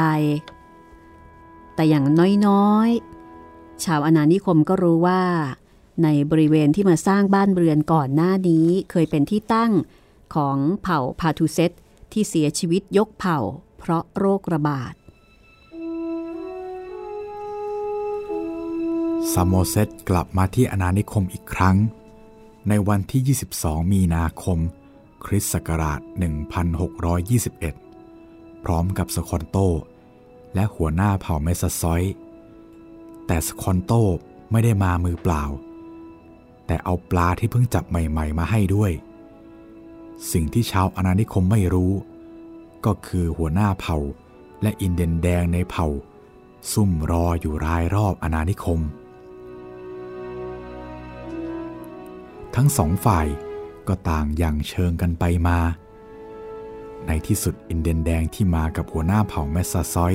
[1.75, 2.05] แต่อย่าง
[2.47, 5.21] น้อยๆ ชาวอาณานิคมก็รู้ว่า
[6.03, 9.71] ในบริเวณที่มาสร้างบ้านเรือนก่อนหน้านี้เคยเป็นที่ตั้ง
[10.35, 11.71] ของเผ่าพาทูเซต
[12.11, 13.39] ที่เสียชีวิตยกเผ่า
[13.79, 14.93] เพราะโรคระบาด
[19.31, 21.77] ซามโมเซตกลับมาที่อาณานิคมอีกครั้ง
[22.69, 24.59] ในวันที่ 22 มีนาคม
[25.25, 25.99] คริสต์ศักราช
[27.71, 29.57] 1621 พร้อมกับสควอนโต
[30.55, 32.03] และหัวหน้าเผ่าแมสซาซอยด์
[33.27, 33.91] แต่สควอนโต
[34.51, 35.43] ไม่ได้มามือเปล่า
[36.73, 38.91] แต่เอาปลาที่เพิ่งจับใหม่ๆ มาให้ด้วย
[40.31, 41.93] สิ่งที่ชาวอาณานิคมไม่รู้
[42.85, 43.97] ก็คือหัวหน้าเผ่า
[44.61, 45.87] และอินเดนแดงในเผ่า
[46.71, 48.79] ซุ่มรออยู่รายรอบอาณานิคม
[52.55, 53.27] ทั้งสองฝ่าย
[53.87, 55.59] ก็ต่างอย่างเชิงกันไปมา
[57.07, 60.13] ในที่สุดอินเดนแดงที่มากับหัวหน้าเผ่าแมสซาซอย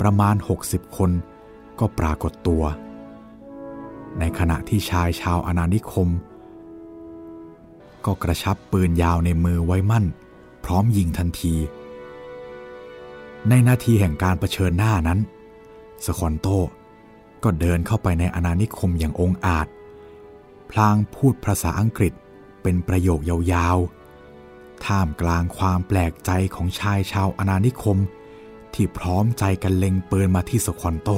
[0.00, 0.34] ประมาณ
[0.66, 1.10] 60 คน
[1.78, 2.64] ก็ปรากฏตัว
[4.18, 6.08] ในขณะที่ชายชาวอาณานิคม
[8.04, 10.04] ก็กระชับปืนยาวในมือไว้มั่น
[10.64, 11.54] พร้อมยิงทันที
[13.48, 15.18] ในนาทีแห่งการรเผชิญหน้านั้น
[16.06, 16.46] สคอนโต
[17.44, 19.66] ก็เดินเข้าไปในอาณานิคมอย่างองอาจ
[20.70, 22.12] พลางพูดภาษาอังกฤษ
[22.62, 27.98] เป็นประโยคยาวๆ ท่ามกลางความแปลกใจของชายชาวอนานิคม
[28.74, 31.10] ที่พร้อมใจกันเล็งปืนมาที่สควอนโต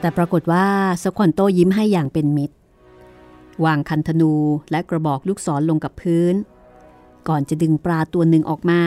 [0.00, 0.66] แต่ปรากฏว่า
[1.02, 2.56] สควอนโตยิ้มให้อย่างเป็นมิตร
[3.64, 4.32] วางคันธนู
[4.70, 6.34] และกระบอกลูกศรลงกับพื้น
[7.28, 8.80] ก่อนจะดึงปลาตัวหนึ่งออกมา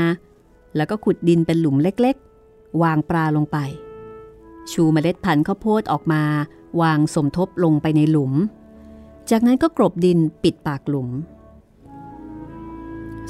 [0.76, 3.57] แล้วก็ขุดดินเป็นหลุมเล็กๆ วางปลาลงไป
[4.72, 6.24] ชูเมล็ดพันธุ์ข้าวโพดออกมา
[6.82, 8.34] วางสมทบลงไปในหลุม
[9.30, 11.09] จากนั้นก็กรบดินปิดปากหลุม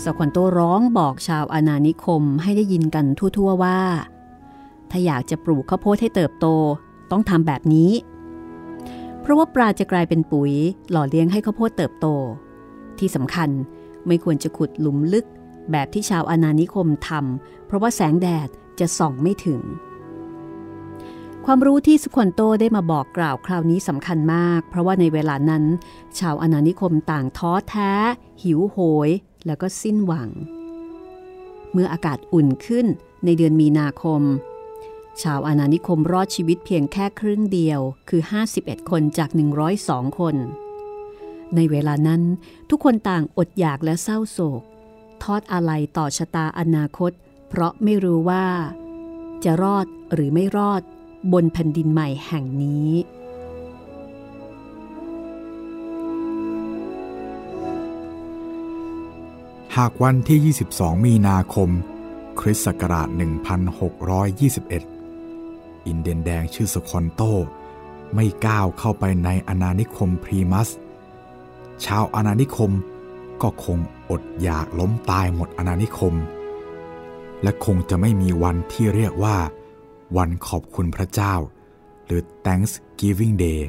[0.04, 3.06] สควันโตร้องบอกชาวอาณานิคมให้ได้ยินกัน
[3.38, 3.80] ทั่วๆว่า
[4.92, 6.48] ถ้าอยากจะปลูกข้าวโพดให้เติบโต
[7.14, 7.92] ต้องทำแบบนี้
[9.22, 10.54] เพราะว่าปลาจะกลายเป็นปุ๋ย
[10.92, 12.08] หล่อเลี้ยงให้ข้าวโพดเติบโต
[13.00, 13.50] ที่สำคัญ
[14.08, 15.26] ไม่ควรจะขุดหลุมลึก
[15.72, 18.50] แบบที่ชาวอาณานิคมทำเพราะว่าแสงแดด
[18.80, 19.62] จะส่องไม่ถึง
[21.46, 25.64] ความรู้ที่สุขวนโตได้มาบอกกล่าวคราวนี้สำคัญมาก เพราะว่าในเวลานั้น
[26.20, 27.92] ชาวอนานิคมต่างท้อแท้
[28.44, 29.10] หิวโหย
[29.46, 30.30] แล้วก็สิ้นหวัง
[31.72, 32.86] เมื่ออากาศอุ่นขึ้น
[33.26, 34.22] ในเดือนมีนาคม
[35.22, 38.22] ชาวอาณานิคมรอดชีวิตเพียงแค่ครึ่งเดียวคือ
[38.56, 39.30] 51 คนจาก
[39.74, 40.36] 102 คน
[41.56, 42.22] ในเวลานั้น
[42.70, 44.62] ทุกคนต่างอดอยากและเศร้าโศก
[45.24, 47.12] ทอดอาลัยต่อชะตาอนาคต
[47.50, 48.46] เพราะไม่รู้ว่า
[49.44, 50.82] จะรอดหรือไม่รอด
[51.34, 52.92] บนแผ่นดินใหม่แห่งนี้
[59.76, 61.70] หากวันที่ 22 มีนาคม
[62.40, 64.93] คริสต์ศักราช 1621
[65.88, 67.22] อินเดียนแดงชื่อสคอนโต
[68.14, 70.70] ไม่ก้าวเข้าไปในอาณานิคมพรีมัส
[71.86, 72.72] ชาวอาณานิคม
[73.42, 73.78] ก็คง
[74.10, 76.14] อดอยากล้มตายหมดอาณานิคม
[77.44, 79.38] และคงจะไม่มีวันที่เรียกว่า
[80.18, 81.34] วันขอบคุณพระเจ้า
[82.06, 83.62] หรือ Thanksgiving Day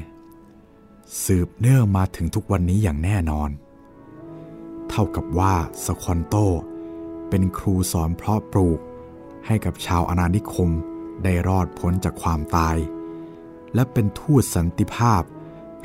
[1.25, 3.49] สืบเนื่องมาถึงทุกวันนี้อย่างแน่นอน
[4.89, 5.53] เท่ากับว่า
[5.85, 6.35] สคอนโต
[7.29, 8.79] เป็นครูสอนเพาะปลูก
[9.45, 10.69] ให้กับชาวอาณานิคม
[11.23, 12.77] ได้รอดพ้นจากความตาย
[13.73, 15.21] และเป็นทูตสันติภาพ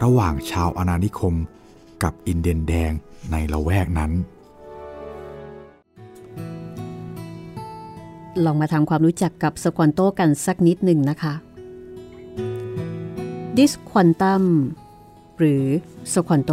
[0.03, 1.35] ระหว่างชาวอาณานิคม
[2.03, 2.93] กับอินเดียนแดง
[3.31, 4.13] ในละแวกนั้น
[8.45, 11.35] ลองมาทำความรู้จักกับสควอนโตกันสักนิดหนึ่งนะคะ
[13.57, 14.45] ดิสควอนตัม
[15.39, 15.65] หรือ
[16.13, 16.53] สควอนโต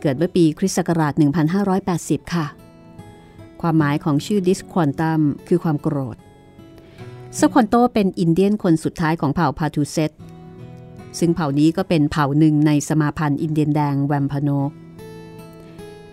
[0.00, 1.12] เกิดเมื่อปีคริสต์ศักราช
[1.72, 2.46] 1580 ค่ะ
[3.60, 6.16] ความหมายของชื่อดิสควอนตัมคือความโกรธ
[7.38, 10.12] สควอนโตเป็นอินเดียนคนสุดท้ายของเผ่าพาทูเซต
[11.18, 14.48] ซึ่งเผ่านี้ก็เป็นเผ่าหนึ่งในสมาพันธ์อินเดียนแดงแวมพาโน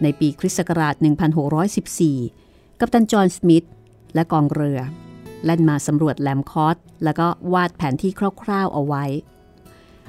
[0.02, 0.96] ในปีคริสต์ศักราช
[2.08, 3.68] 1614 กัปตันจอห์นสมิธ
[4.14, 4.80] และกองเรือ
[5.46, 8.12] แล่นมาสำรวจแหลมคอดแล้วก็วาดแผนที่
[8.42, 9.06] คร่าวๆเอาไว้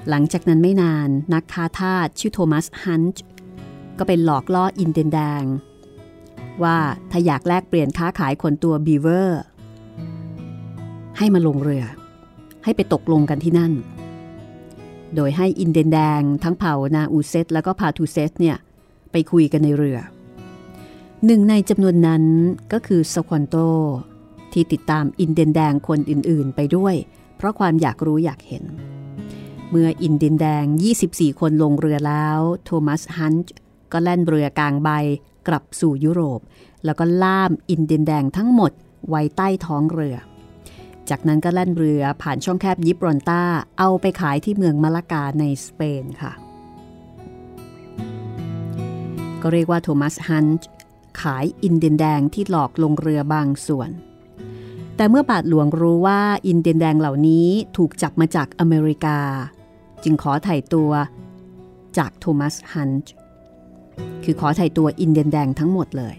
[0.09, 3.23] หลังจากนั้นไม่นานนักค้าทาสชื่อโทมัสฮันต์
[3.97, 5.43] ก็เป็นหลอกล่ออินเดียนแดง
[6.63, 6.77] ว่า
[7.11, 9.41] ถ้าอยากแลกเปลี่ยนค้าขายขนตัวบีเวอร์
[11.17, 11.83] ให้มาลงเรือ
[12.63, 13.73] ให้ไปตกลงกันที่นั่น
[15.15, 18.57] โดยให้อินเดนแดงทั้งเผ่านาอูเซตแล้วก็พาทูเซตเนี่ย
[19.11, 19.97] ไปคุยกันในเรือ
[21.25, 22.23] หนึ่งในจำนวนนั้น
[22.73, 23.55] ก็คือสควอนโต
[24.53, 26.95] ที่ติดตามอินเดนแดงคนอื่นๆ ไปด้วย
[27.37, 28.63] เพราะความอยากรู้อยากเห็น
[29.69, 30.65] เมื่ออินเดนแดง
[31.03, 33.53] 24 คนลงเรือแล้ว โทมัสฮันช์
[33.91, 34.89] ก็แล่นเรือกลางใบ
[35.47, 36.39] กลับสู่ยุโรป
[36.85, 38.71] แล้วก็ล่ามอินเดนแดงทั้งหมด
[39.09, 40.17] ไว้ใต้ท้องเรือ
[41.09, 43.43] จากนั้นก็แล่นเรือผ่านช่องแคบยิบรอนตา
[43.79, 46.31] เอาไปขายที่เมืองมาลากาในสเปนค่ะ
[49.41, 50.67] ก็เรียกว่าโทมัสฮันช์
[51.21, 53.89] ขายอินเดียนแดงที่หลอกลงเรือบางส่วน
[54.95, 57.47] แต่เมื่อบาทหลวงรู้ว่าอินเดียนแดงเหล่านี้
[57.77, 59.17] ถูกจับมาจากอเมริกา
[60.03, 60.91] จึงขอไถ่ตัว
[61.97, 63.13] จากโทมัสฮันต์
[64.23, 66.15] คือขอไถ่ตัวอินเดียนแดงทั้งหมดเลย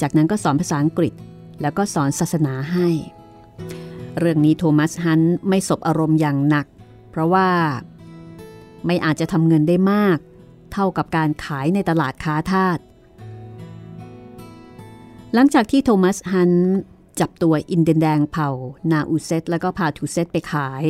[0.00, 1.12] จากนั้นก็สอนภาษาอังกฤษ
[1.60, 2.88] แล้วก็สอนศาสนาให้
[4.18, 6.66] เรื่องนี้โทมัสฮันต์ไม่สบอารมณ์อย่างหนัก
[7.10, 7.48] เพราะว่า
[8.86, 10.18] ไม่อาจจะทำเงินได้มาก
[10.72, 12.78] เท่ากับการขายในตลาดค้าทาส
[15.34, 16.52] หลังจากที่โทมัสฮันต์
[17.20, 18.50] จับตัวอินเดียนแดงเผ่า
[18.90, 20.84] นาอูเซตแล้วก็พาทูเซตไปขาย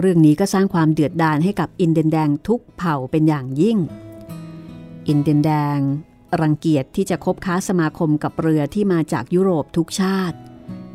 [0.00, 3.78] เรื่องนี้ก็สร้างความเดือดดาลให้กับอินเดนแดงทุกเผ่าเป็นอย่างยิ่ง
[5.08, 5.78] อินเดนแดง
[6.40, 10.38] รังเกียจที่จะคบค้าสมาคมกับเรือที่มาจากยุโรปทุกชาติ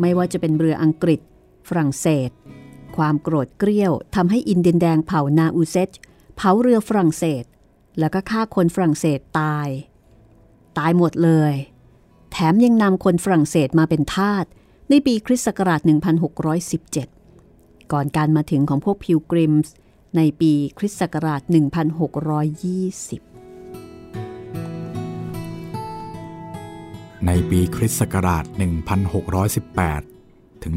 [0.01, 1.19] ไม่ว่าจะเป็นเรืออังกฤษ
[1.67, 2.29] ฝรั่งเศส
[2.97, 5.89] ความโกรธเกรี้ยวทำให้อินเดียนแดงเผ่านาอูเซต
[6.35, 7.43] เผาเรือฝรั่งเศส
[7.99, 9.69] แล้วก็ฆ่าคนฝรั่งเศสตาย
[10.77, 11.53] ตายหมดเลย
[12.31, 14.45] แถมยังนำคนฝรั่งเศสมาเป็นทาส
[14.89, 15.81] ในปีคริสต์ศักราช
[17.05, 19.73] 1617 ก่อนการมาถึงของพวกพิวกริมส์
[20.15, 23.36] ในปีคริสต์ศักราช 1620
[27.25, 28.43] ในปีคริสต์ศักราช
[29.67, 30.73] 1618 ถึง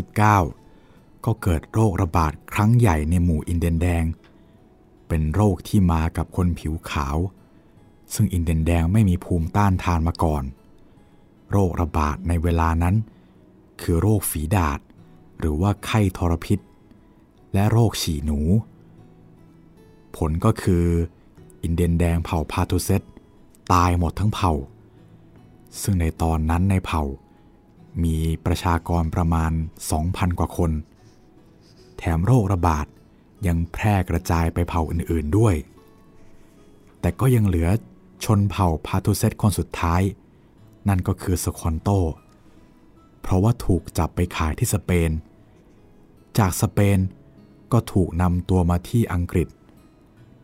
[0.00, 4.04] 1619 ก็เกิดโรคระบาดครั้งใหญ่ในหมู่อินเดียนแดง
[5.08, 7.16] เป็นโรคที่มากับคนผิวขาว
[8.14, 10.44] ซึ่งอินเดียนแดงไม่มีภูมิต้านทานมาก่อน
[11.50, 12.94] โรคระบาดในเวลานั้น
[13.80, 14.80] คือโรคฝีดาษ
[15.38, 16.58] หรือว่าไข้ทรพิษ
[17.54, 18.40] และโรคฉี่หนู
[20.16, 20.84] ผลก็คือ
[21.62, 23.02] อินเดียนแดงเผ่าพาทูเซต
[23.72, 24.52] ตายหมดทั้งเผ่า
[25.80, 27.02] ซึ่งในตอนนั้นในเผ่า
[28.04, 28.16] มี
[28.46, 29.52] ประชากรประมาณ
[29.94, 30.70] 2,000 กว่าคน
[31.98, 32.86] แถมโรคระบาด
[33.46, 35.54] ยังแพร่กระจายไปเผ่าอื่นๆด้วย
[37.00, 37.68] แต่ก็ยังเหลือ
[38.24, 40.02] ชนเผ่าพาทูเซตคนสุดท้าย
[40.88, 41.88] นั่นก็คือสคอนโต
[43.20, 45.10] เพราะว่าถูกจับไปขายที่สเปน
[46.38, 46.98] จากสเปน
[47.72, 49.48] ก็ถูกนำตัวมาที่อังกฤษ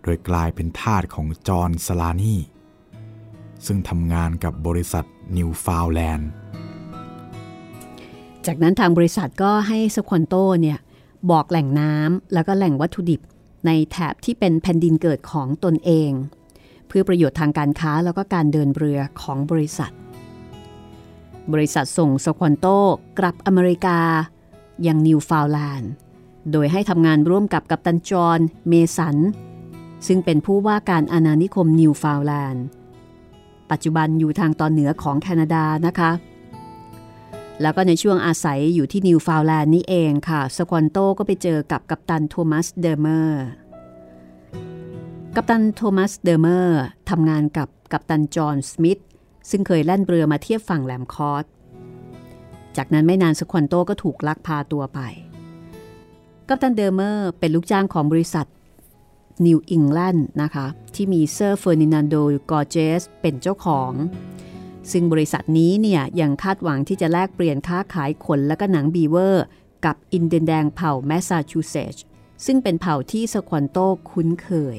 [0.03, 2.37] โดยกลายเป็นทาสของจอห์นสลานี
[3.67, 5.07] ซึ่งทำงานกับบริษัท
[5.37, 6.29] นิวฟาวแลนด์
[8.47, 10.79] จากนั้นทางบริษัทก็ให้สควอนโตเนี่ย
[11.31, 13.21] บอกแหล่งน้ำแล้วก็แหล่งวัตถุดิบ
[13.67, 16.11] ในแถบที่เป็นแผ่นดินเกิดของตนเอง
[16.89, 19.93] เพื่อประโยชน์ทางการค้าแล้วก็การเดินเรือของบริษัท
[21.53, 22.67] บริษัทส่งสควอนโต
[23.19, 23.99] กลับอเมริกา
[24.87, 25.91] ยังนิวฟาวแลนด์
[26.53, 29.17] โดยให้ทำงานร่วมกับกัปตันจอห์นเมสัน
[30.07, 32.65] ซึ่งเป็นผู้ว่าการอาณานิคมนิวฟาวแลนด์
[33.71, 36.11] ปัจจุบันอยู่ทางตอนเหนือของแคนาดานะคะ
[37.63, 43.47] แล้วก็ในช่วงอาศัยอยู่ที่นิวฟาวแลนด์นี่เองค่ะ สควอนโตก็ไปเจอกับกัปตันโทมัสเดอร์เมอร์
[45.37, 48.99] กัปตันโทมัสเดอร์เมอร์ทำงานกับกัปตันจอห์นสมิธ
[49.51, 51.45] ซึ่งเคยแล่นเรือมาเทียบฝั่งแหลมคอร์ส
[52.77, 55.01] จากนั้นไม่นานสควอนโตก็ถูกลักพาตัวไป
[56.49, 58.47] กัปตันเดอร์เมอร์เป็นลูกจ้างของบริษัท
[59.45, 62.17] นิวอิงแลนด์นะคะ ที่มีเซอร์เฟอร์นินานโด
[62.51, 63.93] กอร์เจสเป็นเจ้าของ
[64.91, 69.45] ซึ่งบริษัทนี้เนี่ยยังคาดหวังที่จะแลกเปลี่ยนค้าขายขนและก็หนังบีเวอร์
[69.85, 72.05] กับอินเดียนแดงเผ่าแมสซาชูเซตส์
[72.47, 73.79] ซึ่งเป็นเผ่าที่สควอนโต
[74.11, 74.79] คุ้นเคย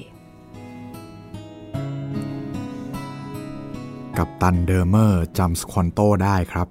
[4.18, 6.68] กัปตันเดอร์เมอร์จำสควอนโตได้ครับ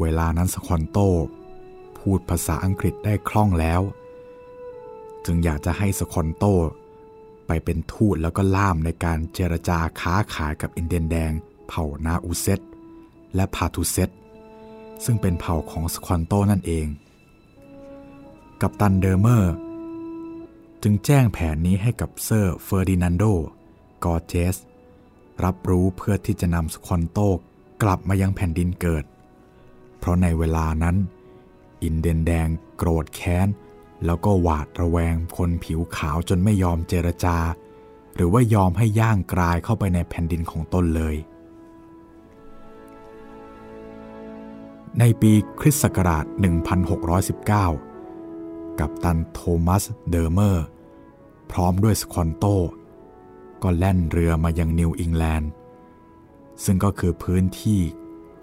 [0.00, 0.98] เวลานั้นสควอนโต
[1.98, 3.80] พูดภาษาอังกฤษได้คล่องแล้ว
[5.24, 6.44] จึงอยากจะให้สควอนโต
[7.46, 11.32] ไปเป็นทูตแล้วก็ล่ามในการเจรจาค้าขายกับอินเดียนแดง
[11.68, 12.60] เผ่านาอูเซต
[13.34, 14.10] และพาทูเซต
[15.04, 16.86] ซึ่งเป็นเผ่าของสควอนโตนั่นเอง
[18.60, 19.54] กัปตันเดอร์เมอร์
[20.82, 23.24] จึงแจ้งแผนนี้ให้กับเซอร์เฟอร์ดินานโด
[24.04, 24.56] กอร์เจส
[25.44, 27.18] รับรู้เพื่อที่จะนำสควอนโต
[27.82, 29.04] กลับมายังแผ่นดินเกิด
[29.98, 30.96] เพราะในเวลานั้น
[31.82, 33.48] อินเดียนแดงโกรธแค้น
[34.06, 37.36] แล้วก็หวาดระแวงคนผิวขาวจนไม่ยอมเจรจา
[38.14, 41.16] หรือว่ายอมให้ย่างกรายเข้าไปในแผ่นดินของตนเลย
[44.98, 46.24] ในปีคริสต์ศักราช
[47.92, 50.66] 1619 กัปตันโทมัสเดอร์เมอร์
[51.50, 52.44] พร้อมด้วยสควอนโต
[53.62, 55.50] ก็แล่นเรือมายังนิวอิงแลนด์
[56.64, 57.80] ซึ่งก็คือพื้นที่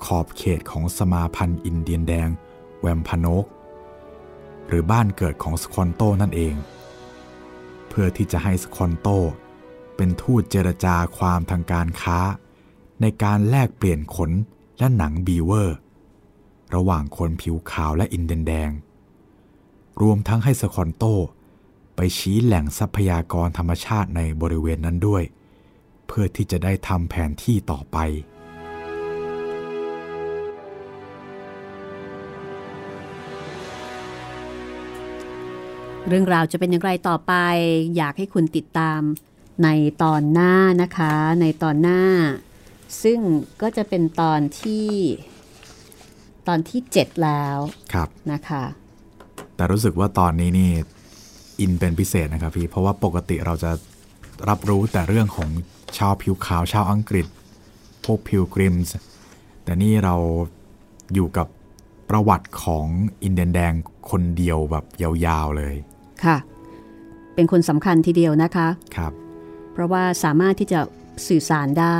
[0.04, 2.30] ขอบเขตของสมาพันธ์อินเดียนแดง
[2.82, 3.46] แวมพานก
[4.68, 6.56] หรือบ้านเกิดของสควอนโตนั่นเอง
[7.90, 9.08] เพื่อที่จะให้สควอนโต
[9.96, 12.20] เป็นทูตเจรจาความทางการค้า
[13.02, 14.32] ในการแลกเปลี่ยนขน
[14.80, 15.78] และหนังบีเวอร์
[16.76, 18.72] ระหว่างคนผิวขาวและอินเดียนแดง
[20.02, 21.06] รวมทั้งให้สควอนโต
[21.96, 25.24] ไปชี้แหล่งทรัพยากรธรรมชาติในบริเวณนั้นด้วย
[26.08, 27.98] เพื่อที่จะได้ทำแผนที่ต่อไป
[36.08, 37.34] เรื่องราวจะเป็นอย่างไรต่อไป
[37.98, 39.02] อยากให้คุณติดตาม
[39.64, 39.70] ใน
[40.04, 42.02] ตอนหน้านะคะ ในตอนหน้า
[43.04, 43.20] ซึ่ง
[43.62, 44.88] ก็จะเป็นตอนที่
[46.48, 47.58] ตอนที่ 7 แล้ว
[47.94, 48.64] ครับนะคะ
[49.56, 50.72] แต่รู้สึกว่าตอนนี้นี่
[51.60, 53.72] อินเป็นพิเศษนะครับพี่ เพราะว่าปกติเราจะ
[54.50, 55.50] รับรู้แต่เรื่องของ
[55.98, 57.28] ชาวผิวขาวชาวอังกฤษ
[58.06, 58.96] พวกพิวกริมส์
[59.64, 60.16] แต่นี่เรา
[61.14, 61.48] อยู่กับ
[62.10, 62.88] ประวัติของ
[63.24, 63.74] อินเดียนแดง
[64.10, 65.76] คนเดียวแบบยาวๆเลย
[66.26, 66.38] ค่ะ
[67.36, 69.14] เป็นคนสำคัญทีเดียวนะคะครับ
[69.74, 70.80] เพราะว่าสามารถที่จะ
[71.28, 72.00] สื่อสารได้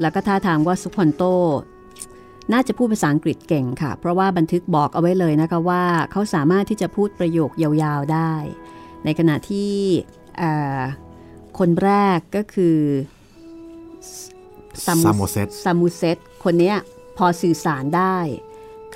[0.00, 1.24] แล้วก็ท่าทางว่าสุขวันโต
[2.52, 8.32] น่าจะพูดภาษาอังกฤษเก่งค่ะ เพราะว่าบันทึกบอกเอาไว้เลยนะคะว่าเขาสามารถที่จะพูดประโยคยาวๆได้
[9.04, 9.72] ในขณะที่
[10.38, 10.80] เอ่อ
[11.58, 12.78] คนแรกก็คือ
[14.84, 16.76] ซาโมเซตซามูเซตคนเนี้ย
[17.16, 18.18] พอสื่อสารได้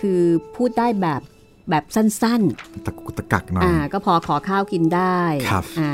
[0.00, 0.22] คือ
[0.56, 1.22] พูดได้แบบ
[1.72, 5.20] แบบสั้นๆ ตะกุกตะกักหน่อยอ่าก็พอขอข้าวกินได้
[5.50, 5.92] ครับอ่า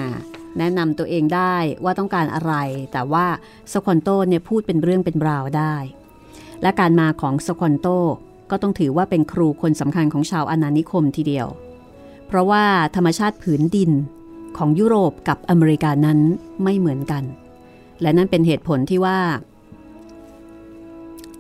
[0.59, 2.55] แนะนำตัวเองได้ว่าต้องการอะไร
[2.93, 3.27] แต่ว่า
[3.73, 5.75] สควอนโตเนี่ยพูดเป็นเรื่องเป็นราวได้
[6.63, 7.87] และการมาของสควอนโต
[8.51, 11.47] ก็ต้องถือว่าเป็นครูคนสำคัญของชาวอาณานิคมทีเดียว
[12.27, 12.65] เพราะว่า
[12.97, 13.91] ธรรมชาติผืนดิน
[14.59, 16.19] ของยุโรปกับอเมริกานั้น
[16.63, 17.25] ไม่เหมือนกัน
[18.03, 19.19] และนั่นเป็นเหตุผลที่ว่า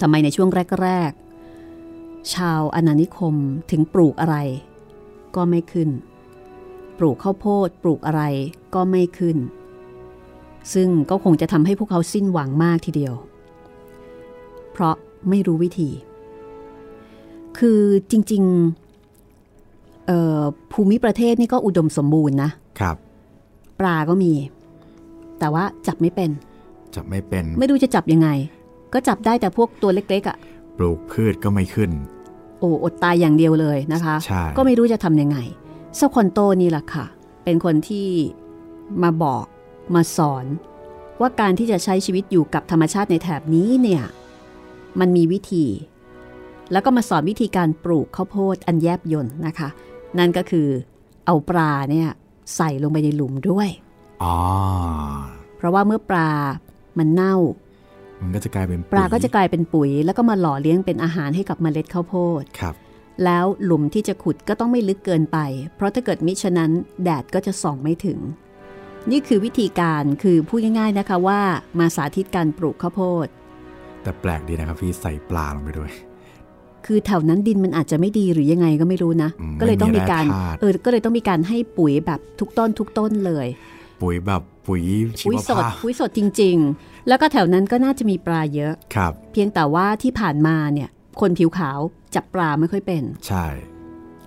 [0.00, 0.48] ทำไมในช่วง
[0.82, 1.27] แรกๆ
[2.34, 3.34] ชาวอาณานิคม
[3.70, 4.36] ถึงปลูกอะไร
[5.36, 5.90] ก็ไม่ขึ้น
[6.98, 8.22] ปลูกข้าวโพดปลูกอะไร
[8.74, 9.36] ก็ไม่ขึ้น
[10.74, 13.14] ซึ่งก็คงจะทำให้พวกเขาสิ้นหวังมากทีเดียว
[14.72, 14.94] เพราะ
[15.28, 15.90] ไม่รู้วิธี
[17.58, 22.50] คือจริงๆเอ่อภูมิประเทศนี่ก็อุดมสมบูรณ์นะ
[22.80, 22.96] ครับ
[23.80, 24.32] ปลาก็มี
[25.38, 26.30] แต่ว่าจับไม่เป็น
[26.94, 28.28] จะไม่เป็น ไม่รู้จะจับยังไง
[28.92, 30.36] ก็จับได้แต่พวกตัวเล็กๆอะ่ะ
[30.78, 31.90] ปลูกพืชก็ไม่ขึ้น
[32.58, 35.38] โอ้อดตายอย่างเดียวเลยนะคะใช่ก็ไม่รู้จะทำยังไง
[35.98, 37.06] สควอนโตนี่แหละค่ะ
[37.44, 38.08] เป็นคนที่
[39.02, 39.44] มาบอก
[39.94, 40.44] มาสอน
[41.20, 44.02] ว่าการที่จะใช้ชีวิตอยู่กับธรรมชาติในแถบนี้เนี่ย
[45.00, 45.66] มันมีวิธี
[46.72, 49.68] แล้วก็มาสอนวิธีการปลูกข้าวโพดอันแยบยนต์นะคะ
[50.18, 50.68] นั่นก็คือ
[51.26, 52.08] เอาปลาเนี่ย
[52.56, 53.68] ใส่ลงไปในหลุมด้วย
[54.22, 54.36] อ๋อ
[55.56, 56.30] เพราะว่าเมื่อปลา
[56.98, 57.34] มันเน่า
[58.22, 62.74] มันก็จะกลายเป็นปลาก็จะกลายเป็นปุ๋ย แล้วก็มาหล่อเลี้ยงเป็นอาหารให้กับเมล็ดข้าวโพดครับ
[63.24, 65.38] แล้วหลุมที่จะขุดก็ต้องไม่ลึกเกินไป
[65.76, 66.70] เพราะถ้าเกิดมิฉะนั้น
[67.04, 68.18] แดดก็จะส่องไม่ถึง
[69.10, 71.40] นี่คือวิธีการคือพูดง่ายๆนะคะว่า
[71.78, 73.26] มาสาธิตการปลูกข้าวโพด
[74.02, 75.90] แต่แปลกดีนะครับพี่ใส่ปลาลงไปด้วย
[76.86, 83.46] คือแถวนั้นดินมันอาจจะไม่ดีหรือยังไงก็ไม่รู้นะอืมก็เลยต้องมีการไม่มีแร่ธาตุเออก็เลยต้องมีการให้ปุ๋ยแบบทุกต้นทุกต้นเลย
[84.02, 84.82] ปุ๋ยแบบปุ๋ย
[85.18, 90.88] ชีปุ๋ยวสดภาพปุ๋ยสดจริงๆ แล้วก็แถวนั้นก็น่าจะมีปลาเยอะครับ เพียงแต่ว่าที่ผ่านมาเนี่ย
[91.20, 91.78] คนผิวขาว
[92.14, 93.46] จับปลาไม่ค่อยเป็น ใช่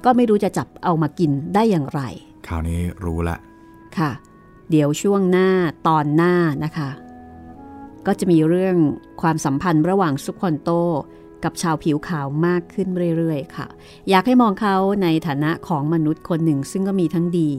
[0.05, 2.01] ก็ไม่รู้จะจับเอามากินได้อย่างไร
[2.47, 3.38] คราวนี้รู้ละ
[3.97, 4.11] ค่ะ
[4.69, 5.49] เดี๋ยวช่วงหน้า
[5.88, 6.89] ตอนหน้านะคะ
[8.07, 8.77] ก็จะมีเรื่อง
[9.21, 10.69] ความสัมพันธ์ระหว่างซุปคอนโต
[11.43, 13.67] กับชาวผิวขาวมากขึ้นเรื่อยๆ ค่ะ
[14.09, 17.51] อยากให้มองเขาในฐานะของมนุษย์คนหนึ่ง ซึ่งก็มีทั้งดี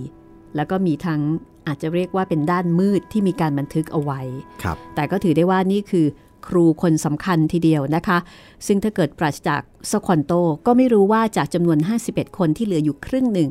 [0.56, 1.20] แล้วก็มีทั้ง
[1.66, 4.20] อาจจะเรียกว่าเป็นด้านมืดที่มีการบันทึกเอาไว้
[4.62, 6.06] ครับแต่ก็ถือได้ว่านี่คือ
[6.46, 8.18] ครูคนสำคัญทีเดียวนะคะ
[8.66, 10.32] ซึ่งถ้าเกิดปราศจากสควอนโต
[10.66, 13.50] ก็ไม่รู้ว่าจากจำนวน 51 คนที่เหลืออยู่ครึ่งหนึ่ง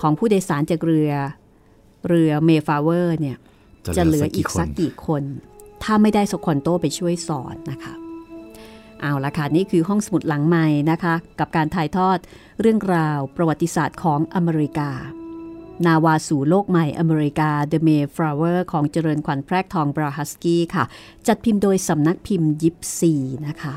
[0.00, 1.12] ของผู้โดยสารจากเรือ
[2.08, 3.36] เรือเมย์ฟลาวเวอร์เนี่ย
[3.96, 5.22] จะเหลืออีกสักกี่คน
[5.82, 7.94] ถ้าไม่ได้สควอนโตไปช่วยสอนนะคะ
[9.00, 12.18] เอาละค่ะ นี่คือห้องสมุดหลังใหม่นะคะ กับการถ่ายทอด
[12.60, 14.90] เรื่องราวประวัติศาสตร์ของอเมริกา
[15.86, 20.84] นาวาสู่โลกใหม่อเมริกา The Mayflower ของเจริญขวัญแพรกทองบราฮัสกี้ค่ะ
[21.26, 23.12] จัดพิมพ์โดยสำนักพิมพ์ยิปซี
[23.46, 23.74] นะคะ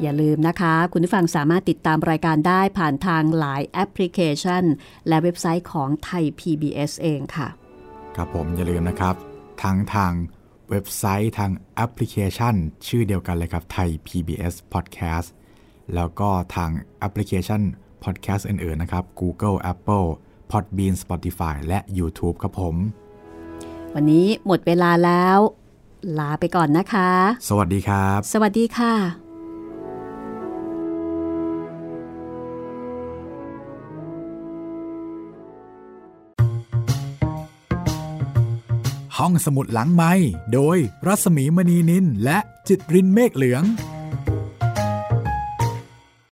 [0.00, 4.64] อย่าลืมนะคะ คุณผู้ฟังสามารถติดตามรายการได้ผ่านทางหลายแอปพลิเคชัน
[5.08, 7.48] และเว็บไซต์ของไทย PBS เองค่ะ
[8.16, 9.14] ครับผมอย่าลืมนะครับ
[9.62, 10.12] ทั้งทาง
[10.70, 12.54] เว็บไซต์ทางแอปพลิเคชัน
[12.88, 15.28] ชื่อเดียวกันเลยครับไทย PBS Podcast
[15.94, 17.62] แล้วก็ทางแอปพลิเคชัน
[18.04, 20.08] Podcast อื่นๆนะครับ Google Apple
[20.54, 22.76] Podbean Spotify และ YouTube ครับผม
[23.94, 25.38] วันนี้หมดเวลาแล้ว
[26.18, 27.10] ลาไปก่อนนะคะ
[27.48, 28.94] สวัสดีครับ สวัสดีค่ะ
[39.18, 40.12] ห้องสมุดหลังไม้
[40.52, 42.38] โดยรัสมีมณีนินและ
[42.68, 43.62] จิตรินเมฆเหลือง